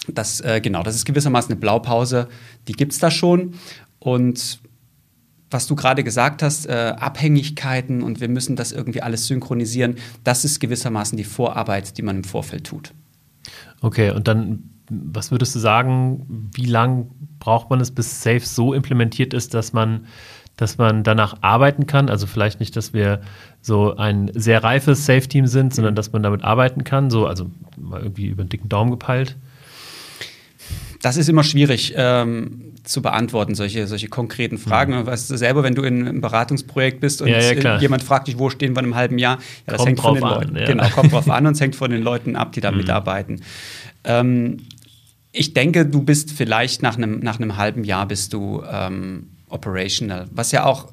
Das, 0.08 0.40
äh, 0.40 0.62
genau, 0.62 0.82
das 0.82 0.96
ist 0.96 1.04
gewissermaßen 1.04 1.52
eine 1.52 1.60
Blaupause, 1.60 2.30
die 2.70 2.74
gibt 2.74 2.94
es 2.94 3.00
da 3.00 3.12
schon. 3.12 3.56
Und 4.00 4.62
was 5.52 5.68
du 5.68 5.76
gerade 5.76 6.04
gesagt 6.04 6.44
hast, 6.44 6.68
äh, 6.68 6.94
Abhängigkeiten 6.98 8.04
und 8.04 8.22
wir 8.22 8.30
müssen 8.30 8.56
das 8.56 8.72
irgendwie 8.72 9.02
alles 9.02 9.28
synchronisieren, 9.28 9.96
das 10.24 10.46
ist 10.46 10.60
gewissermaßen 10.60 11.18
die 11.18 11.24
Vorarbeit, 11.24 11.98
die 11.98 12.02
man 12.02 12.18
im 12.18 12.24
Vorfeld 12.24 12.66
tut. 12.66 12.94
Okay, 13.82 14.12
und 14.12 14.28
dann 14.28 14.64
was 14.90 15.32
würdest 15.32 15.56
du 15.56 15.60
sagen, 15.60 16.50
wie 16.54 16.66
lang 16.66 17.12
braucht 17.40 17.70
man 17.70 17.80
es, 17.80 17.92
bis 17.92 18.22
Safe 18.22 18.42
so 18.42 18.74
implementiert 18.74 19.34
ist, 19.34 19.54
dass 19.54 19.74
man, 19.74 20.08
dass 20.58 20.78
man 20.78 21.04
danach 21.04 21.38
arbeiten 21.42 21.88
kann? 21.88 22.10
Also 22.10 22.28
vielleicht 22.28 22.60
nicht, 22.60 22.76
dass 22.76 22.94
wir 22.94 23.22
so 23.62 23.96
ein 23.96 24.32
sehr 24.34 24.64
reifes 24.64 25.06
Safe-Team 25.06 25.48
sind, 25.48 25.74
sondern 25.74 25.96
dass 25.96 26.12
man 26.12 26.24
damit 26.24 26.44
arbeiten 26.44 26.84
kann, 26.84 27.10
so, 27.10 27.28
also 27.28 27.50
mal 27.78 28.02
irgendwie 28.02 28.28
über 28.28 28.44
den 28.44 28.50
dicken 28.50 28.70
Daumen 28.70 28.92
gepeilt. 28.92 29.38
Das 31.02 31.18
ist 31.18 31.30
immer 31.30 31.44
schwierig 31.44 31.94
ähm, 31.96 32.74
zu 32.90 33.02
beantworten, 33.02 33.54
solche, 33.54 33.86
solche 33.86 34.08
konkreten 34.08 34.58
Fragen. 34.58 34.98
Mhm. 34.98 35.06
Weißt 35.06 35.30
du 35.30 35.38
selber, 35.38 35.64
wenn 35.64 35.76
du 35.76 35.84
in 35.84 36.08
einem 36.08 36.22
Beratungsprojekt 36.22 37.00
bist 37.00 37.22
und 37.22 37.28
ja, 37.28 37.40
ja, 37.40 37.78
jemand 37.80 38.04
fragt 38.04 38.28
dich, 38.28 38.40
wo 38.40 38.50
stehen 38.50 38.76
wir 38.76 38.80
in 38.80 38.86
einem 38.86 38.96
halben 38.96 39.20
Jahr, 39.20 39.38
ja, 39.38 39.74
das 39.74 39.78
kommt 39.78 39.88
hängt 39.90 40.00
von 40.00 40.16
den 40.16 40.24
Leuten. 40.24 40.56
Ja. 40.56 40.66
Genau, 40.66 40.90
kommt 40.90 41.12
drauf 41.12 41.30
an 41.30 41.46
und 41.46 41.54
es 41.54 41.62
hängt 41.62 41.76
von 41.76 41.92
den 41.92 42.02
Leuten 42.02 42.36
ab, 42.36 42.52
die 42.52 42.62
da 42.62 42.72
mhm. 42.72 42.78
mitarbeiten. 42.78 43.42
Ähm, 44.04 44.58
ich 45.32 45.54
denke, 45.54 45.86
du 45.86 46.02
bist 46.02 46.32
vielleicht 46.32 46.82
nach 46.82 46.98
einem, 46.98 47.20
nach 47.20 47.40
einem 47.40 47.58
halben 47.58 47.84
Jahr 47.84 48.08
bist 48.08 48.34
du 48.34 48.64
ähm, 48.70 49.28
operational. 49.50 50.28
Was 50.32 50.52
ja 50.52 50.66
auch 50.66 50.92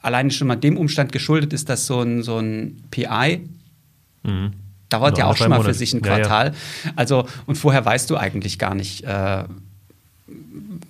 alleine 0.00 0.30
schon 0.32 0.48
mal 0.48 0.56
dem 0.56 0.76
Umstand 0.76 1.12
geschuldet 1.12 1.52
ist, 1.52 1.68
dass 1.68 1.86
so 1.86 2.00
ein, 2.00 2.24
so 2.24 2.38
ein 2.38 2.82
PI 2.90 3.48
mhm. 4.24 4.52
dauert 4.88 5.18
ja, 5.18 5.26
auch 5.26 5.36
schon 5.36 5.50
mal 5.50 5.58
Monate. 5.58 5.72
für 5.72 5.78
sich 5.78 5.94
ein 5.94 6.02
Quartal. 6.02 6.52
Also, 6.96 7.26
und 7.46 7.56
vorher 7.56 7.84
weißt 7.84 8.10
du 8.10 8.16
eigentlich 8.16 8.58
gar 8.58 8.74
nicht, 8.74 9.04
äh, 9.04 9.44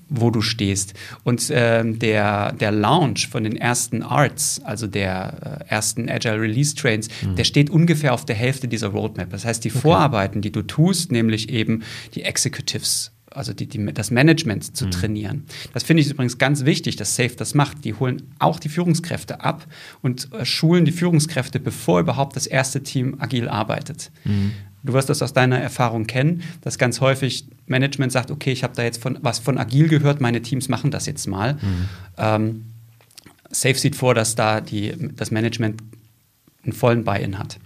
wo 0.08 0.30
du 0.30 0.40
stehst. 0.40 0.94
Und 1.24 1.50
äh, 1.50 1.84
der, 1.84 2.52
der 2.52 2.72
Launch 2.72 3.28
von 3.28 3.44
den 3.44 3.56
ersten 3.56 4.02
Arts, 4.02 4.60
also 4.64 4.86
der 4.86 5.64
äh, 5.68 5.70
ersten 5.70 6.08
Agile 6.08 6.40
Release 6.40 6.74
Trains, 6.74 7.08
mhm. 7.22 7.36
der 7.36 7.44
steht 7.44 7.68
ungefähr 7.68 8.14
auf 8.14 8.24
der 8.24 8.36
Hälfte 8.36 8.68
dieser 8.68 8.88
Roadmap. 8.88 9.30
Das 9.30 9.44
heißt, 9.44 9.64
die 9.64 9.70
okay. 9.70 9.80
Vorarbeiten, 9.80 10.40
die 10.40 10.52
du 10.52 10.62
tust, 10.62 11.12
nämlich 11.12 11.50
eben 11.50 11.82
die 12.14 12.22
Executives 12.22 13.12
also 13.36 13.52
die, 13.52 13.66
die, 13.66 13.84
das 13.92 14.10
Management 14.10 14.76
zu 14.76 14.86
mhm. 14.86 14.90
trainieren. 14.90 15.44
Das 15.74 15.82
finde 15.82 16.02
ich 16.02 16.10
übrigens 16.10 16.38
ganz 16.38 16.64
wichtig, 16.64 16.96
dass 16.96 17.16
Safe 17.16 17.34
das 17.36 17.54
macht. 17.54 17.84
Die 17.84 17.94
holen 17.94 18.34
auch 18.38 18.58
die 18.58 18.68
Führungskräfte 18.68 19.40
ab 19.42 19.66
und 20.02 20.32
äh, 20.32 20.44
schulen 20.44 20.84
die 20.84 20.92
Führungskräfte, 20.92 21.60
bevor 21.60 22.00
überhaupt 22.00 22.36
das 22.36 22.46
erste 22.46 22.82
Team 22.82 23.16
agil 23.18 23.48
arbeitet. 23.48 24.10
Mhm. 24.24 24.52
Du 24.86 24.92
wirst 24.92 25.10
das 25.10 25.20
aus 25.22 25.32
deiner 25.32 25.58
Erfahrung 25.58 26.06
kennen, 26.06 26.42
dass 26.62 26.78
ganz 26.78 27.00
häufig 27.00 27.46
Management 27.66 28.12
sagt, 28.12 28.30
okay, 28.30 28.52
ich 28.52 28.62
habe 28.62 28.74
da 28.74 28.82
jetzt 28.82 29.02
von, 29.02 29.18
was 29.22 29.38
von 29.38 29.58
agil 29.58 29.88
gehört, 29.88 30.20
meine 30.20 30.40
Teams 30.42 30.68
machen 30.68 30.90
das 30.90 31.06
jetzt 31.06 31.26
mal. 31.26 31.54
Mhm. 31.54 31.88
Ähm, 32.16 32.64
Safe 33.50 33.74
sieht 33.74 33.96
vor, 33.96 34.14
dass 34.14 34.34
da 34.34 34.60
die, 34.60 34.94
das 35.14 35.30
Management 35.30 35.82
einen 36.64 36.72
vollen 36.72 37.04
Buy-in 37.04 37.38
hat. 37.38 37.58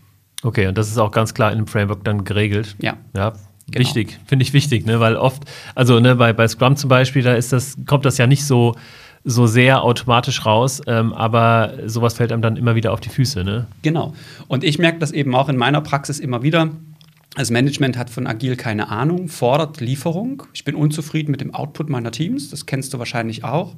Okay, 0.42 0.66
und 0.66 0.78
das 0.78 0.88
ist 0.88 0.98
auch 0.98 1.11
ganz 1.11 1.35
klar 1.35 1.52
in 1.52 1.59
dem 1.59 1.66
Framework 1.66 2.04
dann 2.04 2.24
geregelt. 2.24 2.76
Ja. 2.80 2.96
Ja, 3.14 3.35
Genau. 3.70 3.85
Wichtig, 3.85 4.18
finde 4.26 4.42
ich 4.42 4.52
wichtig, 4.52 4.85
ne? 4.85 4.98
weil 4.98 5.16
oft, 5.16 5.44
also 5.74 6.00
ne, 6.00 6.16
bei, 6.16 6.33
bei 6.33 6.48
Scrum 6.48 6.76
zum 6.76 6.88
Beispiel, 6.88 7.22
da 7.22 7.35
ist 7.35 7.52
das, 7.52 7.76
kommt 7.87 8.04
das 8.04 8.18
ja 8.18 8.26
nicht 8.26 8.44
so, 8.44 8.74
so 9.22 9.46
sehr 9.46 9.85
automatisch 9.85 10.44
raus, 10.44 10.83
ähm, 10.87 11.12
aber 11.12 11.74
sowas 11.87 12.14
fällt 12.14 12.33
einem 12.33 12.42
dann 12.42 12.56
immer 12.56 12.74
wieder 12.74 12.92
auf 12.92 13.00
die 13.00 13.11
Füße. 13.11 13.44
Ne? 13.44 13.66
Genau. 13.83 14.14
Und 14.48 14.64
ich 14.64 14.78
merke 14.78 14.98
das 14.98 15.12
eben 15.12 15.35
auch 15.35 15.48
in 15.48 15.56
meiner 15.56 15.80
Praxis 15.83 16.18
immer 16.18 16.42
wieder. 16.42 16.70
Das 17.40 17.50
Management 17.50 17.96
hat 17.96 18.11
von 18.11 18.26
Agil 18.26 18.55
keine 18.55 18.90
Ahnung, 18.90 19.29
fordert 19.29 19.81
Lieferung. 19.81 20.42
Ich 20.53 20.64
bin 20.64 20.74
unzufrieden 20.74 21.31
mit 21.31 21.40
dem 21.40 21.55
Output 21.55 21.88
meiner 21.88 22.11
Teams, 22.12 22.50
das 22.50 22.66
kennst 22.66 22.92
du 22.92 22.98
wahrscheinlich 22.98 23.44
auch. 23.44 23.76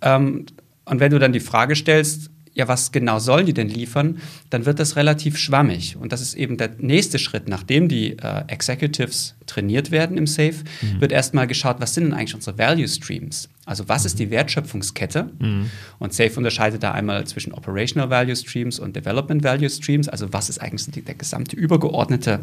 Ähm, 0.00 0.46
und 0.86 0.98
wenn 0.98 1.12
du 1.12 1.18
dann 1.18 1.34
die 1.34 1.40
Frage 1.40 1.76
stellst, 1.76 2.30
ja, 2.54 2.68
was 2.68 2.90
genau 2.90 3.18
sollen 3.18 3.44
die 3.44 3.52
denn 3.52 3.68
liefern, 3.68 4.18
dann 4.48 4.64
wird 4.64 4.78
das 4.78 4.96
relativ 4.96 5.36
schwammig. 5.36 5.96
Und 5.96 6.10
das 6.12 6.22
ist 6.22 6.32
eben 6.32 6.56
der 6.56 6.70
nächste 6.78 7.18
Schritt, 7.18 7.48
nachdem 7.48 7.88
die 7.88 8.16
äh, 8.18 8.44
Executives 8.46 9.34
trainiert 9.44 9.90
werden 9.90 10.16
im 10.16 10.26
Safe, 10.26 10.54
mhm. 10.80 11.02
wird 11.02 11.12
erstmal 11.12 11.46
geschaut, 11.46 11.76
was 11.80 11.92
sind 11.92 12.04
denn 12.04 12.14
eigentlich 12.14 12.34
unsere 12.34 12.56
Value 12.56 12.88
Streams? 12.88 13.50
Also 13.66 13.90
was 13.90 14.04
mhm. 14.04 14.06
ist 14.06 14.18
die 14.20 14.30
Wertschöpfungskette? 14.30 15.28
Mhm. 15.38 15.70
Und 15.98 16.14
Safe 16.14 16.32
unterscheidet 16.34 16.82
da 16.82 16.92
einmal 16.92 17.26
zwischen 17.26 17.52
Operational 17.52 18.08
Value 18.08 18.36
Streams 18.36 18.78
und 18.78 18.96
Development 18.96 19.44
Value 19.44 19.68
Streams. 19.68 20.08
Also 20.08 20.32
was 20.32 20.48
ist 20.48 20.62
eigentlich 20.62 21.04
der 21.04 21.14
gesamte 21.14 21.56
übergeordnete 21.56 22.40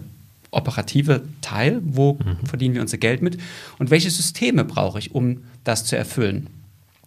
operative 0.51 1.23
Teil, 1.41 1.81
wo 1.83 2.13
mhm. 2.13 2.45
verdienen 2.45 2.75
wir 2.75 2.81
unser 2.81 2.97
Geld 2.97 3.21
mit 3.21 3.37
und 3.77 3.91
welche 3.91 4.09
Systeme 4.09 4.65
brauche 4.65 4.99
ich, 4.99 5.13
um 5.13 5.43
das 5.63 5.85
zu 5.85 5.97
erfüllen. 5.97 6.49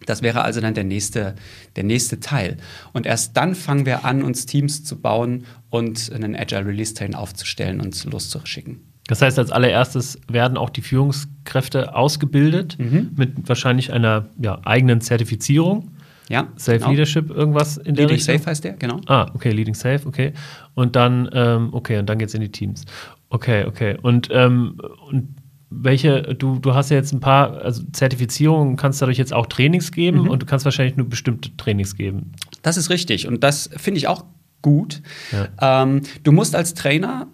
Das 0.05 0.21
wäre 0.21 0.41
also 0.41 0.61
dann 0.61 0.73
der 0.73 0.83
nächste, 0.83 1.35
der 1.75 1.83
nächste 1.83 2.19
Teil. 2.19 2.57
Und 2.91 3.05
erst 3.05 3.37
dann 3.37 3.55
fangen 3.55 3.85
wir 3.85 4.05
an, 4.05 4.23
uns 4.23 4.45
Teams 4.45 4.83
zu 4.83 4.99
bauen 4.99 5.45
und 5.69 6.11
einen 6.13 6.35
Agile 6.35 6.65
Release 6.65 6.93
Train 6.93 7.15
aufzustellen 7.15 7.79
und 7.79 8.03
loszuschicken. 8.05 8.81
Das 9.07 9.21
heißt, 9.21 9.37
als 9.37 9.51
allererstes 9.51 10.19
werden 10.29 10.57
auch 10.57 10.69
die 10.69 10.81
Führungskräfte 10.81 11.95
ausgebildet 11.95 12.77
mhm. 12.79 13.11
mit 13.15 13.49
wahrscheinlich 13.49 13.91
einer 13.91 14.29
ja, 14.41 14.59
eigenen 14.63 15.01
Zertifizierung. 15.01 15.89
Ja, 16.29 16.47
Safe 16.55 16.77
genau. 16.77 16.91
Leadership, 16.91 17.29
irgendwas 17.29 17.75
in 17.75 17.95
der 17.95 18.05
Leading 18.05 18.15
Richtung? 18.15 18.37
Safe 18.37 18.49
heißt 18.49 18.63
der, 18.63 18.73
genau. 18.73 19.01
Ah, 19.07 19.29
okay, 19.33 19.51
Leading 19.51 19.73
Safe, 19.73 19.99
okay. 20.05 20.31
Und 20.73 20.95
dann, 20.95 21.29
ähm, 21.33 21.69
okay, 21.73 21.97
und 21.97 22.07
dann 22.07 22.17
geht 22.17 22.29
es 22.29 22.33
in 22.33 22.41
die 22.41 22.51
Teams. 22.51 22.85
Okay, 23.33 23.65
okay. 23.65 23.97
Und, 23.99 24.29
ähm, 24.31 24.79
und 25.09 25.35
welche, 25.71 26.21
du, 26.35 26.59
du 26.59 26.75
hast 26.75 26.91
ja 26.91 26.97
jetzt 26.97 27.13
ein 27.13 27.19
paar 27.19 27.63
also 27.63 27.81
Zertifizierungen, 27.91 28.75
kannst 28.75 29.01
dadurch 29.01 29.17
jetzt 29.17 29.33
auch 29.33 29.47
Trainings 29.47 29.91
geben 29.91 30.21
mhm. 30.21 30.29
und 30.29 30.43
du 30.43 30.45
kannst 30.45 30.65
wahrscheinlich 30.65 30.97
nur 30.97 31.09
bestimmte 31.09 31.55
Trainings 31.57 31.95
geben. 31.95 32.33
Das 32.61 32.77
ist 32.77 32.91
richtig 32.91 33.27
und 33.27 33.43
das 33.43 33.71
finde 33.75 33.97
ich 33.97 34.07
auch 34.07 34.23
gut. 34.61 35.01
Ja. 35.31 35.81
Ähm, 35.81 36.01
du 36.21 36.31
musst 36.31 36.55
als 36.55 36.75
Trainer, 36.75 37.25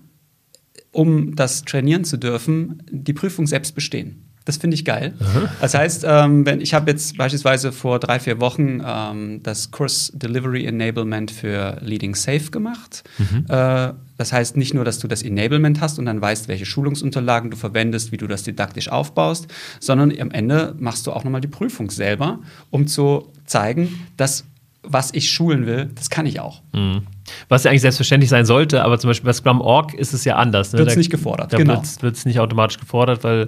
um 0.94 1.36
das 1.36 1.64
trainieren 1.64 2.06
zu 2.06 2.16
dürfen, 2.16 2.82
die 2.90 3.14
Prüfung 3.14 3.46
selbst 3.46 3.76
bestehen. 3.76 4.24
Das 4.46 4.56
finde 4.56 4.76
ich 4.76 4.86
geil. 4.86 5.16
Aha. 5.20 5.52
Das 5.60 5.74
heißt, 5.74 6.06
ähm, 6.08 6.46
wenn 6.46 6.62
ich 6.62 6.74
habe 6.74 6.90
jetzt 6.90 7.18
beispielsweise 7.18 7.74
vor 7.74 8.00
drei, 8.00 8.22
vier 8.22 8.40
Wochen 8.40 8.82
ähm, 8.84 9.44
das 9.44 9.70
Kurs 9.72 10.14
Delivery 10.16 10.66
Enablement 10.66 11.30
für 11.30 11.78
Leading 11.82 12.16
Safe 12.16 12.50
gemacht. 12.50 13.04
Mhm. 13.18 13.46
Äh, 13.50 13.94
das 14.20 14.34
heißt 14.34 14.58
nicht 14.58 14.74
nur, 14.74 14.84
dass 14.84 15.00
du 15.00 15.08
das 15.08 15.24
Enablement 15.24 15.80
hast 15.80 15.98
und 15.98 16.06
dann 16.06 16.22
weißt, 16.22 16.50
welche 16.50 16.66
Schulungsunterlagen 16.66 17.52
du 17.52 17.56
verwendest, 17.56 18.12
wie 18.12 18.18
du 18.18 18.28
das 18.28 18.44
didaktisch 18.44 18.90
aufbaust, 18.90 19.48
sondern 19.80 20.12
am 20.20 20.30
Ende 20.32 20.76
machst 20.78 21.08
du 21.08 21.14
auch 21.14 21.24
nochmal 21.24 21.40
die 21.40 21.48
Prüfung 21.48 21.90
selber, 21.90 22.40
um 22.70 22.86
zu 22.86 23.32
zeigen, 23.46 24.08
dass 24.18 24.44
was 24.84 25.14
ich 25.14 25.32
schulen 25.32 25.66
will, 25.66 25.90
das 25.96 26.10
kann 26.10 26.26
ich 26.26 26.42
auch. 26.42 26.62
Mhm. 26.74 27.04
Was 27.48 27.64
ja 27.64 27.72
eigentlich 27.72 27.82
selbstverständlich 27.82 28.30
sein 28.30 28.46
sollte, 28.46 28.84
aber 28.84 29.00
zum 29.00 29.10
Beispiel 29.10 29.28
bei 29.28 29.34
Scrum.org 29.34 29.94
ist 29.94 30.14
es 30.14 30.26
ja 30.26 30.36
anders. 30.36 30.74
Ne? 30.74 30.80
Wird 30.80 30.90
es 30.90 30.98
nicht 30.98 31.12
gefordert, 31.12 31.54
da 31.54 31.58
genau. 31.58 31.82
Wird 32.02 32.16
es 32.16 32.26
nicht 32.26 32.42
automatisch 32.42 32.78
gefordert, 32.78 33.24
weil 33.24 33.48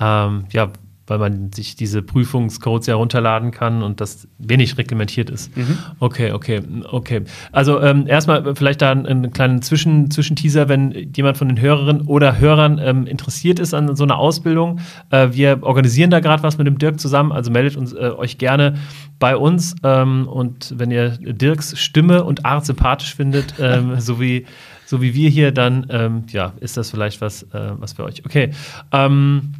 ähm, 0.00 0.46
ja, 0.50 0.72
weil 1.10 1.18
man 1.18 1.52
sich 1.52 1.74
diese 1.74 2.02
Prüfungscodes 2.02 2.86
ja 2.86 2.94
runterladen 2.94 3.50
kann 3.50 3.82
und 3.82 4.00
das 4.00 4.28
wenig 4.38 4.78
reglementiert 4.78 5.28
ist. 5.28 5.54
Mhm. 5.56 5.78
Okay, 5.98 6.30
okay, 6.32 6.62
okay. 6.90 7.22
Also 7.50 7.80
ähm, 7.80 8.06
erstmal 8.06 8.54
vielleicht 8.54 8.80
da 8.80 8.92
einen 8.92 9.32
kleinen 9.32 9.60
Zwischen 9.60 10.10
Zwischenteaser, 10.10 10.68
wenn 10.68 11.12
jemand 11.14 11.36
von 11.36 11.48
den 11.48 11.60
Hörerinnen 11.60 12.02
oder 12.02 12.38
Hörern 12.38 12.78
ähm, 12.82 13.06
interessiert 13.06 13.58
ist 13.58 13.74
an 13.74 13.96
so 13.96 14.04
einer 14.04 14.18
Ausbildung. 14.18 14.78
Äh, 15.10 15.28
wir 15.32 15.62
organisieren 15.62 16.10
da 16.10 16.20
gerade 16.20 16.44
was 16.44 16.58
mit 16.58 16.66
dem 16.68 16.78
Dirk 16.78 17.00
zusammen, 17.00 17.32
also 17.32 17.50
meldet 17.50 17.76
uns, 17.76 17.92
äh, 17.92 18.12
euch 18.16 18.38
gerne 18.38 18.74
bei 19.18 19.36
uns. 19.36 19.74
Ähm, 19.82 20.28
und 20.28 20.74
wenn 20.78 20.92
ihr 20.92 21.10
Dirks 21.10 21.76
Stimme 21.76 22.22
und 22.22 22.46
Art 22.46 22.64
sympathisch 22.64 23.14
findet, 23.14 23.54
ähm, 23.58 23.94
so 24.00 24.20
wie 24.20 24.46
so 24.86 25.00
wie 25.00 25.14
wir 25.14 25.30
hier, 25.30 25.52
dann 25.52 25.86
ähm, 25.90 26.24
ja, 26.32 26.52
ist 26.58 26.76
das 26.76 26.90
vielleicht 26.90 27.20
was, 27.20 27.44
äh, 27.44 27.70
was 27.78 27.92
für 27.92 28.02
euch. 28.04 28.24
Okay. 28.24 28.50
Ähm, 28.90 29.52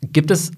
Gibt 0.00 0.30
es, 0.30 0.52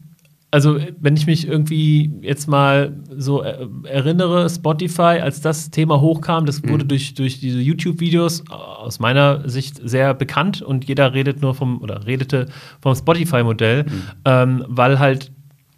also 0.51 0.79
wenn 0.99 1.17
ich 1.17 1.27
mich 1.27 1.47
irgendwie 1.47 2.13
jetzt 2.23 2.49
mal 2.49 2.97
so 3.17 3.41
erinnere, 3.41 4.49
Spotify, 4.51 5.21
als 5.21 5.41
das 5.41 5.71
Thema 5.71 6.01
hochkam, 6.01 6.47
das 6.47 6.63
wurde 6.63 6.85
mhm. 6.85 6.89
durch, 6.89 7.15
durch 7.15 7.41
diese 7.41 7.61
YouTube-Videos 7.61 8.45
aus 8.51 8.99
meiner 8.99 9.49
Sicht 9.49 9.81
sehr 9.83 10.15
bekannt 10.15 10.63
und 10.63 10.85
jeder 10.87 11.15
redet 11.15 11.41
nur 11.41 11.55
vom, 11.55 11.81
oder 11.81 12.07
redete 12.07 12.49
vom 12.81 12.95
Spotify-Modell, 12.95 13.85
mhm. 13.85 14.03
ähm, 14.25 14.65
weil 14.69 14.99
halt 14.99 15.33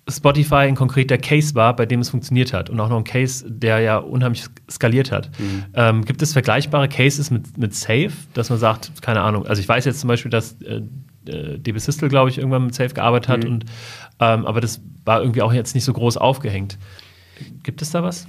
Spotify 0.08 0.66
ein 0.66 0.74
konkreter 0.74 1.16
Case 1.16 1.54
war, 1.54 1.76
bei 1.76 1.86
dem 1.86 2.00
es 2.00 2.10
funktioniert 2.10 2.52
hat 2.52 2.70
und 2.70 2.80
auch 2.80 2.88
noch 2.88 2.98
ein 2.98 3.04
Case, 3.04 3.48
der 3.48 3.80
ja 3.80 3.98
unheimlich 3.98 4.44
skaliert 4.68 5.12
hat. 5.12 5.30
Mhm. 5.38 5.64
Ähm, 5.74 6.04
gibt 6.04 6.22
es 6.22 6.32
vergleichbare 6.32 6.88
Cases 6.88 7.30
mit, 7.30 7.56
mit 7.56 7.74
Safe, 7.74 8.10
dass 8.34 8.50
man 8.50 8.58
sagt, 8.58 9.00
keine 9.00 9.20
Ahnung, 9.20 9.46
also 9.46 9.60
ich 9.60 9.68
weiß 9.68 9.84
jetzt 9.84 10.00
zum 10.00 10.08
Beispiel, 10.08 10.30
dass 10.30 10.60
äh, 10.62 10.82
äh, 11.26 11.58
DB 11.58 11.78
Sistel, 11.78 12.08
glaube 12.08 12.30
ich, 12.30 12.38
irgendwann 12.38 12.66
mit 12.66 12.74
Safe 12.74 12.94
gearbeitet 12.94 13.28
hat. 13.28 13.44
Mhm. 13.44 13.50
Und, 13.50 13.64
ähm, 14.20 14.46
aber 14.46 14.60
das 14.60 14.80
war 15.04 15.20
irgendwie 15.20 15.42
auch 15.42 15.52
jetzt 15.52 15.74
nicht 15.74 15.84
so 15.84 15.92
groß 15.92 16.16
aufgehängt. 16.16 16.78
Gibt 17.62 17.82
es 17.82 17.90
da 17.90 18.02
was? 18.02 18.26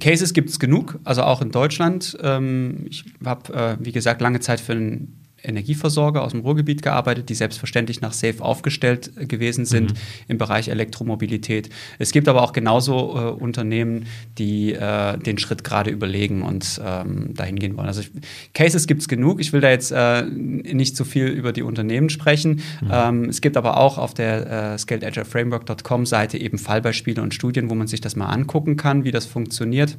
Cases 0.00 0.32
gibt 0.32 0.50
es 0.50 0.58
genug, 0.58 0.98
also 1.04 1.22
auch 1.22 1.40
in 1.40 1.50
Deutschland. 1.50 2.16
Ähm, 2.22 2.86
ich 2.88 3.04
habe, 3.24 3.52
äh, 3.52 3.76
wie 3.80 3.92
gesagt, 3.92 4.20
lange 4.20 4.40
Zeit 4.40 4.60
für 4.60 4.72
einen 4.72 5.25
Energieversorger 5.46 6.22
aus 6.22 6.32
dem 6.32 6.40
Ruhrgebiet 6.40 6.82
gearbeitet, 6.82 7.28
die 7.28 7.34
selbstverständlich 7.34 8.00
nach 8.00 8.12
SAFE 8.12 8.42
aufgestellt 8.42 9.10
äh, 9.16 9.26
gewesen 9.26 9.64
sind 9.64 9.92
mhm. 9.92 9.98
im 10.28 10.38
Bereich 10.38 10.68
Elektromobilität. 10.68 11.70
Es 11.98 12.12
gibt 12.12 12.28
aber 12.28 12.42
auch 12.42 12.52
genauso 12.52 13.16
äh, 13.16 13.30
Unternehmen, 13.30 14.06
die 14.38 14.72
äh, 14.72 15.18
den 15.18 15.38
Schritt 15.38 15.64
gerade 15.64 15.90
überlegen 15.90 16.42
und 16.42 16.80
ähm, 16.84 17.34
dahin 17.34 17.58
gehen 17.58 17.76
wollen. 17.76 17.88
Also 17.88 18.02
ich, 18.02 18.10
Cases 18.54 18.86
gibt 18.86 19.02
es 19.02 19.08
genug. 19.08 19.40
Ich 19.40 19.52
will 19.52 19.60
da 19.60 19.70
jetzt 19.70 19.92
äh, 19.92 20.22
nicht 20.24 20.96
zu 20.96 21.04
so 21.04 21.10
viel 21.10 21.26
über 21.26 21.52
die 21.52 21.62
Unternehmen 21.62 22.10
sprechen. 22.10 22.62
Mhm. 22.80 22.90
Ähm, 22.90 23.24
es 23.24 23.40
gibt 23.40 23.56
aber 23.56 23.76
auch 23.76 23.98
auf 23.98 24.14
der 24.14 24.74
äh, 24.74 24.78
scaledagileFramework.com 24.78 26.06
Seite 26.06 26.38
eben 26.38 26.58
Fallbeispiele 26.58 27.22
und 27.22 27.34
Studien, 27.34 27.70
wo 27.70 27.74
man 27.74 27.86
sich 27.86 28.00
das 28.00 28.16
mal 28.16 28.26
angucken 28.26 28.76
kann, 28.76 29.04
wie 29.04 29.12
das 29.12 29.26
funktioniert. 29.26 29.96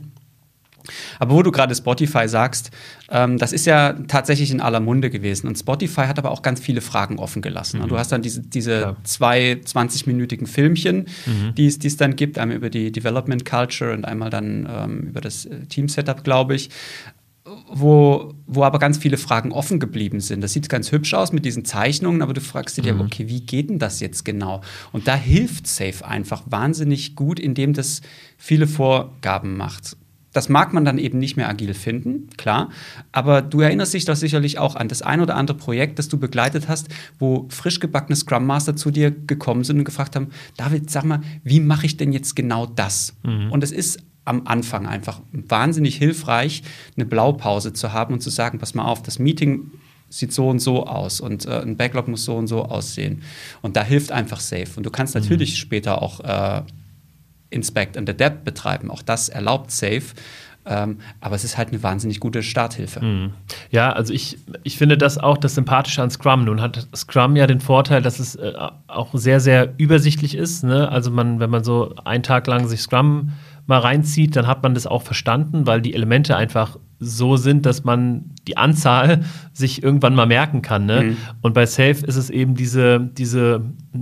Aber 1.19 1.35
wo 1.35 1.43
du 1.43 1.51
gerade 1.51 1.75
Spotify 1.75 2.27
sagst, 2.27 2.71
ähm, 3.09 3.37
das 3.37 3.53
ist 3.53 3.65
ja 3.65 3.93
tatsächlich 4.07 4.51
in 4.51 4.61
aller 4.61 4.79
Munde 4.79 5.09
gewesen. 5.09 5.47
Und 5.47 5.57
Spotify 5.57 6.01
hat 6.01 6.19
aber 6.19 6.31
auch 6.31 6.41
ganz 6.41 6.59
viele 6.59 6.81
Fragen 6.81 7.19
offen 7.19 7.41
gelassen. 7.41 7.81
Mhm. 7.81 7.87
Du 7.87 7.97
hast 7.97 8.11
dann 8.11 8.21
diese, 8.21 8.41
diese 8.41 8.81
ja. 8.81 8.95
zwei 9.03 9.53
20-minütigen 9.53 10.47
Filmchen, 10.47 11.05
mhm. 11.25 11.55
die 11.55 11.67
es 11.67 11.97
dann 11.97 12.15
gibt, 12.15 12.37
einmal 12.37 12.57
über 12.57 12.69
die 12.69 12.91
Development 12.91 13.45
Culture 13.45 13.93
und 13.93 14.05
einmal 14.05 14.29
dann 14.29 14.67
ähm, 14.69 14.99
über 15.09 15.21
das 15.21 15.45
äh, 15.45 15.65
Team-Setup, 15.65 16.23
glaube 16.23 16.55
ich. 16.55 16.69
Wo, 17.69 18.33
wo 18.45 18.65
aber 18.65 18.77
ganz 18.77 18.97
viele 18.97 19.15
Fragen 19.15 19.53
offen 19.53 19.79
geblieben 19.79 20.19
sind. 20.19 20.41
Das 20.41 20.51
sieht 20.51 20.67
ganz 20.67 20.91
hübsch 20.91 21.13
aus 21.13 21.31
mit 21.31 21.45
diesen 21.45 21.63
Zeichnungen, 21.63 22.21
aber 22.21 22.33
du 22.33 22.41
fragst 22.41 22.75
dich 22.75 22.83
mhm. 22.83 22.99
ja, 22.99 23.05
okay, 23.05 23.29
wie 23.29 23.39
geht 23.39 23.69
denn 23.69 23.79
das 23.79 24.01
jetzt 24.01 24.25
genau? 24.25 24.59
Und 24.91 25.07
da 25.07 25.15
hilft 25.15 25.65
Safe 25.65 26.05
einfach 26.05 26.43
wahnsinnig 26.47 27.15
gut, 27.15 27.39
indem 27.39 27.71
das 27.71 28.01
viele 28.37 28.67
Vorgaben 28.67 29.55
macht 29.55 29.95
das 30.37 30.49
mag 30.49 30.71
man 30.71 30.85
dann 30.85 30.99
eben 30.99 31.17
nicht 31.17 31.35
mehr 31.35 31.49
agil 31.49 31.73
finden, 31.73 32.29
klar. 32.37 32.69
Aber 33.11 33.41
du 33.41 33.59
erinnerst 33.61 33.95
dich 33.95 34.05
doch 34.05 34.15
sicherlich 34.15 34.59
auch 34.59 34.75
an 34.75 34.87
das 34.87 35.01
ein 35.01 35.19
oder 35.19 35.35
andere 35.35 35.57
Projekt, 35.57 35.97
das 35.97 36.09
du 36.09 36.19
begleitet 36.19 36.67
hast, 36.67 36.89
wo 37.17 37.47
frisch 37.49 37.79
gebackene 37.79 38.15
Scrum 38.15 38.45
Master 38.45 38.75
zu 38.75 38.91
dir 38.91 39.09
gekommen 39.09 39.63
sind 39.63 39.79
und 39.79 39.83
gefragt 39.83 40.15
haben: 40.15 40.27
David, 40.55 40.91
sag 40.91 41.05
mal, 41.05 41.21
wie 41.43 41.59
mache 41.59 41.87
ich 41.87 41.97
denn 41.97 42.13
jetzt 42.13 42.35
genau 42.35 42.67
das? 42.67 43.15
Mhm. 43.23 43.51
Und 43.51 43.63
es 43.63 43.71
ist 43.71 43.97
am 44.25 44.43
Anfang 44.45 44.85
einfach 44.85 45.21
wahnsinnig 45.31 45.95
hilfreich, 45.95 46.61
eine 46.95 47.07
Blaupause 47.07 47.73
zu 47.73 47.91
haben 47.91 48.13
und 48.13 48.21
zu 48.21 48.29
sagen: 48.29 48.59
Pass 48.59 48.75
mal 48.75 48.85
auf, 48.85 49.01
das 49.01 49.17
Meeting 49.17 49.71
sieht 50.09 50.33
so 50.33 50.49
und 50.49 50.59
so 50.59 50.85
aus 50.85 51.19
und 51.19 51.47
äh, 51.47 51.61
ein 51.61 51.77
Backlog 51.77 52.07
muss 52.07 52.25
so 52.25 52.35
und 52.35 52.45
so 52.45 52.63
aussehen. 52.63 53.23
Und 53.63 53.75
da 53.75 53.83
hilft 53.83 54.11
einfach 54.11 54.39
Safe. 54.39 54.69
Und 54.75 54.85
du 54.85 54.91
kannst 54.91 55.15
mhm. 55.15 55.21
natürlich 55.21 55.53
mhm. 55.53 55.55
später 55.55 56.03
auch 56.03 56.19
äh, 56.19 56.61
Inspect 57.49 57.97
and 57.97 58.09
Adapt 58.09 58.43
betreiben. 58.43 58.91
Auch 58.91 59.01
das 59.01 59.29
erlaubt 59.29 59.71
Safe. 59.71 60.03
Ähm, 60.69 60.97
aber 61.21 61.35
es 61.35 61.43
ist 61.43 61.57
halt 61.57 61.69
eine 61.69 61.81
wahnsinnig 61.81 62.19
gute 62.19 62.43
Starthilfe. 62.43 63.03
Mhm. 63.03 63.31
Ja, 63.71 63.93
also 63.93 64.13
ich, 64.13 64.37
ich 64.63 64.77
finde 64.77 64.97
das 64.97 65.17
auch 65.17 65.37
das 65.37 65.55
Sympathische 65.55 66.01
an 66.01 66.09
Scrum. 66.09 66.43
Nun 66.43 66.61
hat 66.61 66.87
Scrum 66.95 67.35
ja 67.35 67.47
den 67.47 67.61
Vorteil, 67.61 68.01
dass 68.01 68.19
es 68.19 68.35
äh, 68.35 68.53
auch 68.87 69.11
sehr, 69.13 69.39
sehr 69.39 69.73
übersichtlich 69.77 70.35
ist. 70.35 70.63
Ne? 70.63 70.89
Also 70.89 71.09
man, 71.09 71.39
wenn 71.39 71.49
man 71.49 71.63
so 71.63 71.95
einen 72.03 72.23
Tag 72.23 72.47
lang 72.47 72.67
sich 72.67 72.81
Scrum 72.81 73.31
mal 73.65 73.79
reinzieht, 73.79 74.35
dann 74.35 74.47
hat 74.47 74.63
man 74.63 74.73
das 74.73 74.87
auch 74.87 75.03
verstanden, 75.03 75.67
weil 75.67 75.81
die 75.81 75.93
Elemente 75.93 76.35
einfach 76.35 76.77
so 76.99 77.37
sind, 77.37 77.65
dass 77.65 77.83
man 77.83 78.31
die 78.47 78.57
Anzahl 78.57 79.23
sich 79.53 79.81
irgendwann 79.81 80.13
mal 80.13 80.27
merken 80.27 80.61
kann. 80.61 80.85
Ne? 80.85 81.01
Mhm. 81.01 81.17
Und 81.41 81.53
bei 81.53 81.65
Safe 81.65 82.05
ist 82.05 82.15
es 82.15 82.29
eben 82.29 82.55
diese, 82.55 82.99
diese, 82.99 83.61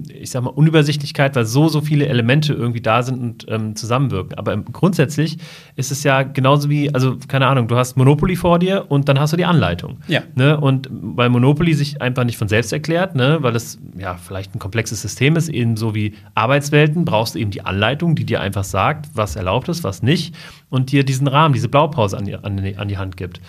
ich 0.10 0.30
sag 0.30 0.44
mal, 0.44 0.50
Unübersichtlichkeit, 0.50 1.36
weil 1.36 1.46
so, 1.46 1.70
so 1.70 1.80
viele 1.80 2.08
Elemente 2.08 2.54
irgendwie 2.54 2.82
da 2.82 3.04
sind 3.04 3.22
und 3.22 3.46
ähm, 3.48 3.76
zusammenwirken. 3.76 4.38
Aber 4.38 4.58
grundsätzlich 4.58 5.38
ist 5.76 5.92
es 5.92 6.04
ja 6.04 6.24
genauso 6.24 6.70
wie, 6.70 6.94
also 6.94 7.18
keine 7.28 7.48
Ahnung, 7.48 7.70
du 7.70 7.78
hast 7.78 7.96
Monopoly 7.96 8.36
vor 8.36 8.60
dir 8.60 8.86
und 8.90 9.08
dann 9.08 9.20
hast 9.20 9.32
du 9.32 9.38
die 9.38 9.46
Anleitung. 9.46 10.00
Ja. 10.08 10.24
Ne? 10.36 10.60
Und 10.60 10.90
weil 10.92 11.30
Monopoly 11.30 11.74
sich 11.74 12.02
einfach 12.02 12.26
nicht 12.26 12.38
von 12.38 12.50
selbst 12.50 12.74
erklärt, 12.74 13.16
ne? 13.16 13.38
weil 13.40 13.56
es 13.56 13.80
ja 13.98 14.16
vielleicht 14.16 14.56
ein 14.56 14.60
komplexes 14.60 15.02
System 15.02 15.38
ist, 15.38 15.48
eben 15.48 15.78
so 15.78 15.96
wie 15.96 16.16
Arbeitswelten, 16.36 17.06
brauchst 17.06 17.36
du 17.36 17.40
eben 17.40 17.52
die 17.52 17.62
Anleitung, 17.62 18.16
die 18.16 18.26
dir 18.26 18.42
einfach 18.42 18.66
sagt, 18.66 19.08
was 19.14 19.38
erlaubt 19.38 19.70
ist, 19.70 19.86
was 19.86 20.04
nicht 20.04 20.36
und 20.70 20.92
dir 20.92 21.06
diesen 21.06 21.28
Rahmen, 21.28 21.54
diese 21.54 21.70
Blaupause 21.70 22.18
an 22.18 22.26
die, 22.26 22.36
an 22.36 22.58
die, 22.58 22.76
an 22.76 22.88
die 22.88 22.98
Hand 22.98 23.16
gibt. 23.16 23.40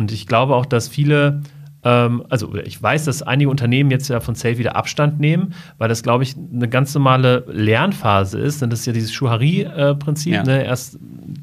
Und 0.00 0.12
ich 0.12 0.26
glaube 0.26 0.56
auch, 0.56 0.64
dass 0.64 0.88
viele, 0.88 1.42
ähm, 1.84 2.24
also 2.30 2.54
ich 2.56 2.82
weiß, 2.82 3.04
dass 3.04 3.22
einige 3.22 3.50
Unternehmen 3.50 3.90
jetzt 3.90 4.08
ja 4.08 4.20
von 4.20 4.34
Safe 4.34 4.56
wieder 4.56 4.74
Abstand 4.76 5.20
nehmen, 5.20 5.52
weil 5.76 5.90
das, 5.90 6.02
glaube 6.02 6.24
ich, 6.24 6.36
eine 6.36 6.70
ganz 6.70 6.94
normale 6.94 7.44
Lernphase 7.48 8.38
ist. 8.38 8.62
Und 8.62 8.70
das 8.70 8.80
ist 8.80 8.86
ja 8.86 8.94
dieses 8.94 9.12
Schuhari-Prinzip. 9.12 10.32
Ja. 10.32 10.42
Ne? 10.42 10.64
Erst, 10.64 10.98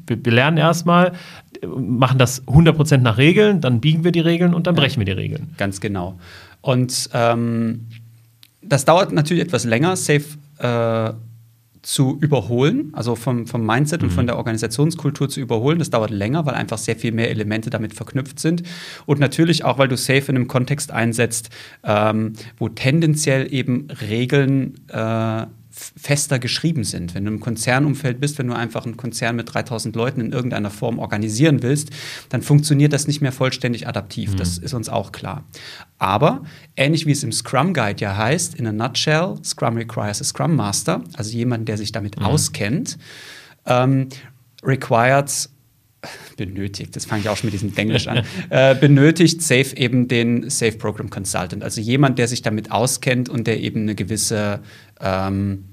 wir, 0.08 0.24
wir 0.24 0.32
lernen 0.32 0.56
erstmal, 0.56 1.12
machen 1.64 2.18
das 2.18 2.44
100% 2.48 2.96
nach 2.96 3.16
Regeln, 3.16 3.60
dann 3.60 3.80
biegen 3.80 4.02
wir 4.02 4.10
die 4.10 4.18
Regeln 4.18 4.54
und 4.54 4.66
dann 4.66 4.74
ja. 4.74 4.80
brechen 4.80 4.98
wir 4.98 5.06
die 5.06 5.12
Regeln. 5.12 5.54
Ganz 5.56 5.80
genau. 5.80 6.18
Und 6.60 7.10
ähm, 7.12 7.86
das 8.60 8.84
dauert 8.84 9.12
natürlich 9.12 9.44
etwas 9.44 9.64
länger. 9.66 9.94
Safe 9.94 10.24
äh, 10.58 11.12
zu 11.88 12.18
überholen, 12.20 12.90
also 12.92 13.14
vom, 13.14 13.46
vom 13.46 13.64
Mindset 13.64 14.02
mhm. 14.02 14.08
und 14.08 14.10
von 14.12 14.24
mhm. 14.24 14.26
der 14.26 14.36
Organisationskultur 14.36 15.30
zu 15.30 15.40
überholen. 15.40 15.78
Das 15.78 15.88
dauert 15.88 16.10
länger, 16.10 16.44
weil 16.44 16.54
einfach 16.54 16.76
sehr 16.76 16.96
viel 16.96 17.12
mehr 17.12 17.30
Elemente 17.30 17.70
damit 17.70 17.94
verknüpft 17.94 18.38
sind. 18.38 18.62
Und 19.06 19.20
natürlich 19.20 19.64
auch, 19.64 19.78
weil 19.78 19.88
du 19.88 19.96
Safe 19.96 20.24
in 20.28 20.36
einem 20.36 20.48
Kontext 20.48 20.92
einsetzt, 20.92 21.48
ähm, 21.84 22.34
wo 22.58 22.68
tendenziell 22.68 23.50
eben 23.54 23.88
Regeln 24.02 24.74
äh, 24.88 25.46
fester 25.96 26.38
geschrieben 26.38 26.84
sind. 26.84 27.14
Wenn 27.14 27.24
du 27.24 27.30
im 27.30 27.40
Konzernumfeld 27.40 28.20
bist, 28.20 28.38
wenn 28.38 28.48
du 28.48 28.54
einfach 28.54 28.84
einen 28.84 28.96
Konzern 28.96 29.36
mit 29.36 29.52
3000 29.52 29.94
Leuten 29.96 30.20
in 30.20 30.32
irgendeiner 30.32 30.70
Form 30.70 30.98
organisieren 30.98 31.62
willst, 31.62 31.90
dann 32.28 32.42
funktioniert 32.42 32.92
das 32.92 33.06
nicht 33.06 33.20
mehr 33.20 33.32
vollständig 33.32 33.86
adaptiv. 33.86 34.32
Mhm. 34.32 34.36
Das 34.36 34.58
ist 34.58 34.74
uns 34.74 34.88
auch 34.88 35.12
klar. 35.12 35.44
Aber 35.98 36.42
ähnlich 36.76 37.06
wie 37.06 37.12
es 37.12 37.22
im 37.22 37.32
Scrum 37.32 37.74
Guide 37.74 38.00
ja 38.00 38.16
heißt, 38.16 38.54
in 38.54 38.66
a 38.66 38.72
nutshell, 38.72 39.36
Scrum 39.44 39.76
requires 39.76 40.20
a 40.20 40.24
Scrum 40.24 40.54
Master, 40.54 41.02
also 41.14 41.30
jemand, 41.30 41.68
der 41.68 41.76
sich 41.76 41.92
damit 41.92 42.18
mhm. 42.18 42.24
auskennt, 42.24 42.98
ähm, 43.66 44.08
required 44.62 45.50
benötigt, 46.36 46.94
das 46.94 47.06
fange 47.06 47.22
ich 47.22 47.28
auch 47.28 47.36
schon 47.36 47.48
mit 47.48 47.54
diesem 47.54 47.76
Englisch 47.76 48.06
an, 48.06 48.22
äh, 48.50 48.74
benötigt 48.76 49.42
Safe 49.42 49.76
eben 49.76 50.06
den 50.06 50.48
Safe 50.48 50.72
Program 50.78 51.10
Consultant, 51.10 51.64
also 51.64 51.80
jemand, 51.80 52.18
der 52.18 52.28
sich 52.28 52.42
damit 52.42 52.70
auskennt 52.70 53.28
und 53.28 53.46
der 53.46 53.60
eben 53.60 53.82
eine 53.82 53.94
gewisse 53.96 54.60
ähm, 55.00 55.64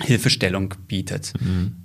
Hilfestellung 0.00 0.74
bietet. 0.86 1.32
Mhm. 1.40 1.76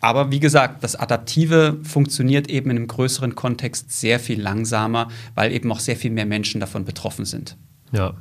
Aber 0.00 0.30
wie 0.30 0.40
gesagt, 0.40 0.84
das 0.84 0.94
Adaptive 0.94 1.78
funktioniert 1.82 2.48
eben 2.48 2.70
in 2.70 2.76
einem 2.76 2.86
größeren 2.86 3.34
Kontext 3.34 3.90
sehr 3.90 4.20
viel 4.20 4.40
langsamer, 4.40 5.08
weil 5.34 5.52
eben 5.52 5.70
auch 5.72 5.80
sehr 5.80 5.96
viel 5.96 6.12
mehr 6.12 6.26
Menschen 6.26 6.60
davon 6.60 6.84
betroffen 6.84 7.24
sind. 7.24 7.56
Ja. 7.92 8.14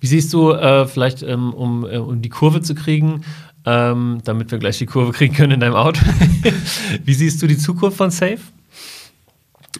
Wie 0.00 0.06
siehst 0.06 0.32
du, 0.32 0.52
äh, 0.52 0.86
vielleicht 0.86 1.22
ähm, 1.22 1.52
um, 1.52 1.84
äh, 1.84 1.98
um 1.98 2.22
die 2.22 2.30
Kurve 2.30 2.62
zu 2.62 2.74
kriegen, 2.74 3.24
ähm, 3.64 4.20
damit 4.24 4.50
wir 4.50 4.58
gleich 4.58 4.78
die 4.78 4.86
Kurve 4.86 5.12
kriegen 5.12 5.34
können 5.34 5.52
in 5.52 5.60
deinem 5.60 5.74
Auto. 5.74 6.00
Wie 7.04 7.14
siehst 7.14 7.40
du 7.42 7.46
die 7.46 7.58
Zukunft 7.58 7.96
von 7.96 8.10
Safe? 8.10 8.40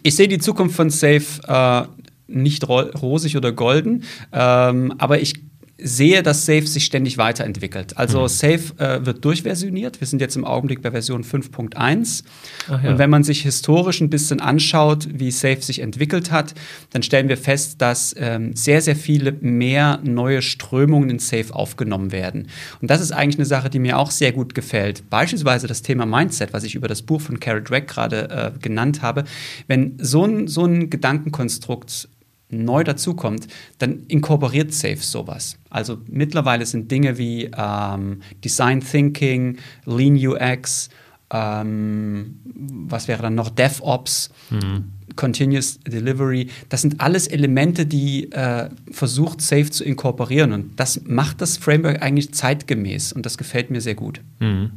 Ich 0.03 0.15
sehe 0.15 0.29
die 0.29 0.39
Zukunft 0.39 0.77
von 0.77 0.91
Safe 0.91 1.25
äh, 1.49 1.83
nicht 2.29 2.69
rosig 2.69 3.37
oder 3.37 3.53
golden, 3.53 4.05
ähm, 4.33 4.95
aber 4.99 5.21
ich 5.21 5.35
sehe, 5.83 6.23
dass 6.23 6.47
Safe 6.47 6.67
sich 6.67 6.85
ständig 6.85 7.19
weiterentwickelt. 7.19 7.97
Also 7.97 8.23
mhm. 8.23 8.29
Safe 8.29 8.61
äh, 8.79 9.07
wird 9.07 9.25
durchversioniert. 9.25 10.01
Wir 10.01 10.07
sind 10.07 10.21
jetzt 10.21 10.37
im 10.37 10.45
Augenblick 10.45 10.83
bei 10.83 10.91
Version 10.91 11.25
5.1. 11.25 12.25
Ja. 12.69 12.91
Und 12.91 12.99
wenn 12.99 13.11
man 13.11 13.25
sich 13.25 13.43
historisch 13.43 14.01
ein 14.01 14.11
bisschen 14.11 14.41
anschaut, 14.41 15.09
wie 15.13 15.31
Safe 15.31 15.61
sich 15.61 15.81
entwickelt 15.81 16.31
hat, 16.31 16.55
dann 16.91 17.03
stellen 17.03 17.29
wir 17.29 17.37
fest, 17.37 17.81
dass 17.81 18.15
ähm, 18.19 18.55
sehr, 18.55 18.81
sehr 18.81 18.97
viele 18.97 19.33
mehr 19.33 20.01
neue 20.03 20.43
Strömungen 20.43 21.11
in 21.11 21.19
Safe 21.19 21.55
aufgenommen 21.55 22.13
werden. 22.13 22.49
Und 22.81 22.91
das 22.91 23.01
ist 23.01 23.13
eigentlich 23.13 23.39
eine 23.39 23.47
Sache, 23.47 23.71
die 23.71 23.79
mir 23.79 23.99
auch 23.99 24.11
sehr 24.11 24.33
gut 24.33 24.55
gefällt. 24.55 25.09
Beispielsweise 25.11 25.67
das 25.67 25.83
Thema 25.83 26.07
Mindset, 26.07 26.53
was 26.53 26.65
ich 26.65 26.75
über 26.75 26.89
das 26.89 27.03
Buch 27.03 27.21
von 27.21 27.41
Carol 27.41 27.63
Drake 27.63 27.87
gerade 27.87 28.31
äh, 28.31 28.59
genannt 28.61 29.03
habe. 29.03 29.25
Wenn 29.67 29.97
so 29.99 30.25
ein, 30.25 30.49
so 30.49 30.65
ein 30.65 30.91
Gedankenkonstrukt 30.91 32.09
neu 32.53 32.85
dazukommt, 32.85 33.49
dann 33.79 34.05
inkorporiert 34.09 34.73
Safe 34.73 34.97
sowas. 34.97 35.57
Also 35.71 35.99
mittlerweile 36.09 36.67
sind 36.67 36.91
Dinge 36.91 37.19
wie 37.19 37.51
ähm, 37.57 38.21
Design 38.45 38.81
Thinking, 38.81 39.59
Lean 39.87 40.15
UX, 40.17 40.91
ähm, 41.33 42.39
was 42.45 43.09
wäre 43.09 43.23
dann 43.23 43.35
noch 43.35 43.49
DevOps, 43.49 44.31
mhm. 44.51 44.93
Continuous 45.17 45.81
Delivery. 45.81 46.49
Das 46.69 46.83
sind 46.83 47.01
alles 47.01 47.27
Elemente, 47.27 47.87
die 47.87 48.31
äh, 48.33 48.69
versucht 48.91 49.41
Safe 49.41 49.71
zu 49.71 49.85
inkorporieren 49.85 50.53
und 50.53 50.79
das 50.79 51.03
macht 51.05 51.41
das 51.41 51.57
Framework 51.57 52.03
eigentlich 52.03 52.33
zeitgemäß 52.35 53.13
und 53.13 53.27
das 53.27 53.39
gefällt 53.39 53.71
mir 53.71 53.81
sehr 53.81 53.95
gut. 53.95 54.21
Mhm. 54.41 54.71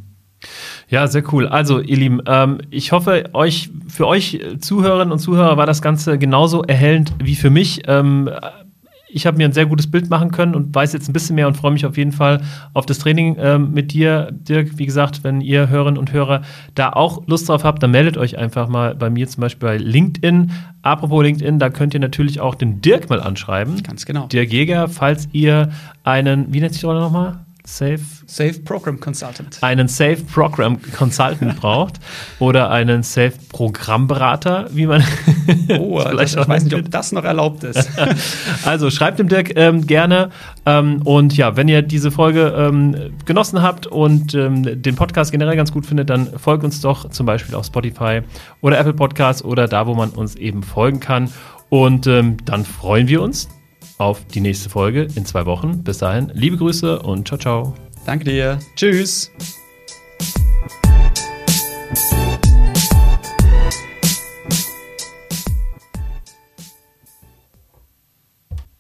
Ja, 0.90 1.08
sehr 1.08 1.24
cool. 1.34 1.48
Also, 1.48 1.80
ihr 1.80 1.98
Lieben, 1.98 2.22
ähm, 2.28 2.60
ich 2.70 2.92
hoffe, 2.92 3.30
euch, 3.34 3.70
für 3.88 4.08
euch 4.08 4.40
Zuhörerinnen 4.60 5.12
und 5.12 5.20
Zuhörer 5.20 5.58
war 5.58 5.66
das 5.66 5.82
Ganze 5.82 6.18
genauso 6.18 6.64
erhellend 6.64 7.14
wie 7.24 7.36
für 7.36 7.50
mich. 7.50 7.84
Ähm, 7.88 8.30
ich 9.16 9.26
habe 9.26 9.38
mir 9.38 9.46
ein 9.46 9.54
sehr 9.54 9.66
gutes 9.66 9.90
Bild 9.90 10.10
machen 10.10 10.30
können 10.30 10.54
und 10.56 10.76
weiß 10.76 10.92
jetzt 10.92 11.08
ein 11.08 11.14
bisschen 11.14 11.36
mehr 11.36 11.48
und 11.48 11.56
freue 11.56 11.72
mich 11.72 11.86
auf 11.86 11.96
jeden 11.96 12.12
Fall 12.12 12.42
auf 12.74 12.86
das 12.86 13.00
Training 13.00 13.38
ähm, 13.40 13.72
mit 13.72 13.94
dir, 13.94 14.28
Dirk. 14.34 14.78
Wie 14.78 14.86
gesagt, 14.86 15.24
wenn 15.24 15.40
ihr 15.40 15.70
Hörerinnen 15.70 15.98
und 15.98 16.12
Hörer 16.12 16.42
da 16.76 16.90
auch 16.90 17.26
Lust 17.26 17.48
drauf 17.48 17.64
habt, 17.64 17.82
dann 17.82 17.92
meldet 17.92 18.18
euch 18.18 18.38
einfach 18.38 18.68
mal 18.68 18.94
bei 18.94 19.10
mir 19.10 19.26
zum 19.30 19.40
Beispiel 19.40 19.70
bei 19.70 19.78
LinkedIn. 19.78 20.52
Apropos 20.82 21.24
LinkedIn, 21.24 21.60
da 21.60 21.70
könnt 21.70 21.94
ihr 21.94 22.02
natürlich 22.02 22.42
auch 22.42 22.56
den 22.56 22.82
Dirk 22.82 23.10
mal 23.10 23.22
anschreiben. 23.22 23.82
Ganz 23.84 24.06
genau. 24.06 24.28
Dirk 24.28 24.52
Jäger, 24.52 24.90
falls 24.90 25.30
ihr 25.32 25.70
einen, 26.04 26.54
wie 26.54 26.60
nennt 26.60 26.74
sich 26.74 26.82
die 26.82 26.88
Rolle 26.88 27.00
nochmal? 27.00 27.45
Safe, 27.66 28.00
Safe 28.28 28.60
Program 28.60 29.00
Consultant. 29.00 29.58
Einen 29.62 29.88
Safe 29.88 30.18
Program 30.18 30.80
Consultant 30.96 31.56
braucht 31.60 32.00
oder 32.40 32.70
einen 32.70 33.04
Safe 33.04 33.34
Programmberater, 33.50 34.68
wie 34.72 34.86
man. 34.86 35.04
oh, 35.80 36.00
vielleicht 36.08 36.38
ich 36.38 36.48
weiß 36.48 36.64
nicht, 36.66 36.76
ob 36.76 36.92
das 36.92 37.12
noch 37.12 37.24
erlaubt 37.24 37.64
ist. 37.64 37.90
also 38.66 38.90
schreibt 38.92 39.20
dem 39.20 39.28
Dirk 39.28 39.58
ähm, 39.58 39.88
gerne. 39.88 40.30
Ähm, 40.66 41.02
und 41.04 41.36
ja, 41.36 41.58
wenn 41.58 41.68
ihr 41.68 41.82
diese 41.82 42.12
Folge 42.12 42.54
ähm, 42.56 43.14
genossen 43.26 43.62
habt 43.62 43.88
und 43.88 44.36
ähm, 44.36 44.82
den 44.82 44.96
Podcast 44.96 45.32
generell 45.32 45.56
ganz 45.56 45.72
gut 45.72 45.86
findet, 45.86 46.10
dann 46.10 46.38
folgt 46.38 46.64
uns 46.64 46.82
doch 46.82 47.10
zum 47.10 47.26
Beispiel 47.26 47.56
auf 47.56 47.66
Spotify 47.66 48.22
oder 48.62 48.78
Apple 48.78 48.94
Podcasts 48.94 49.44
oder 49.44 49.68
da, 49.68 49.88
wo 49.88 49.96
man 49.96 50.10
uns 50.10 50.36
eben 50.36 50.64
folgen 50.64 51.00
kann. 51.00 51.32
Und 51.70 52.06
ähm, 52.06 52.38
dann 52.46 52.64
freuen 52.64 53.08
wir 53.08 53.22
uns 53.22 53.50
auf 53.98 54.26
die 54.26 54.42
nächste 54.42 54.70
Folge 54.70 55.08
in 55.16 55.26
zwei 55.26 55.46
Wochen. 55.46 55.84
Bis 55.84 56.00
dahin, 56.00 56.32
liebe 56.34 56.58
Grüße 56.58 57.00
und 57.00 57.28
ciao, 57.28 57.40
ciao. 57.40 57.74
Danke 58.06 58.26
dir. 58.26 58.60
Tschüss. 58.76 59.32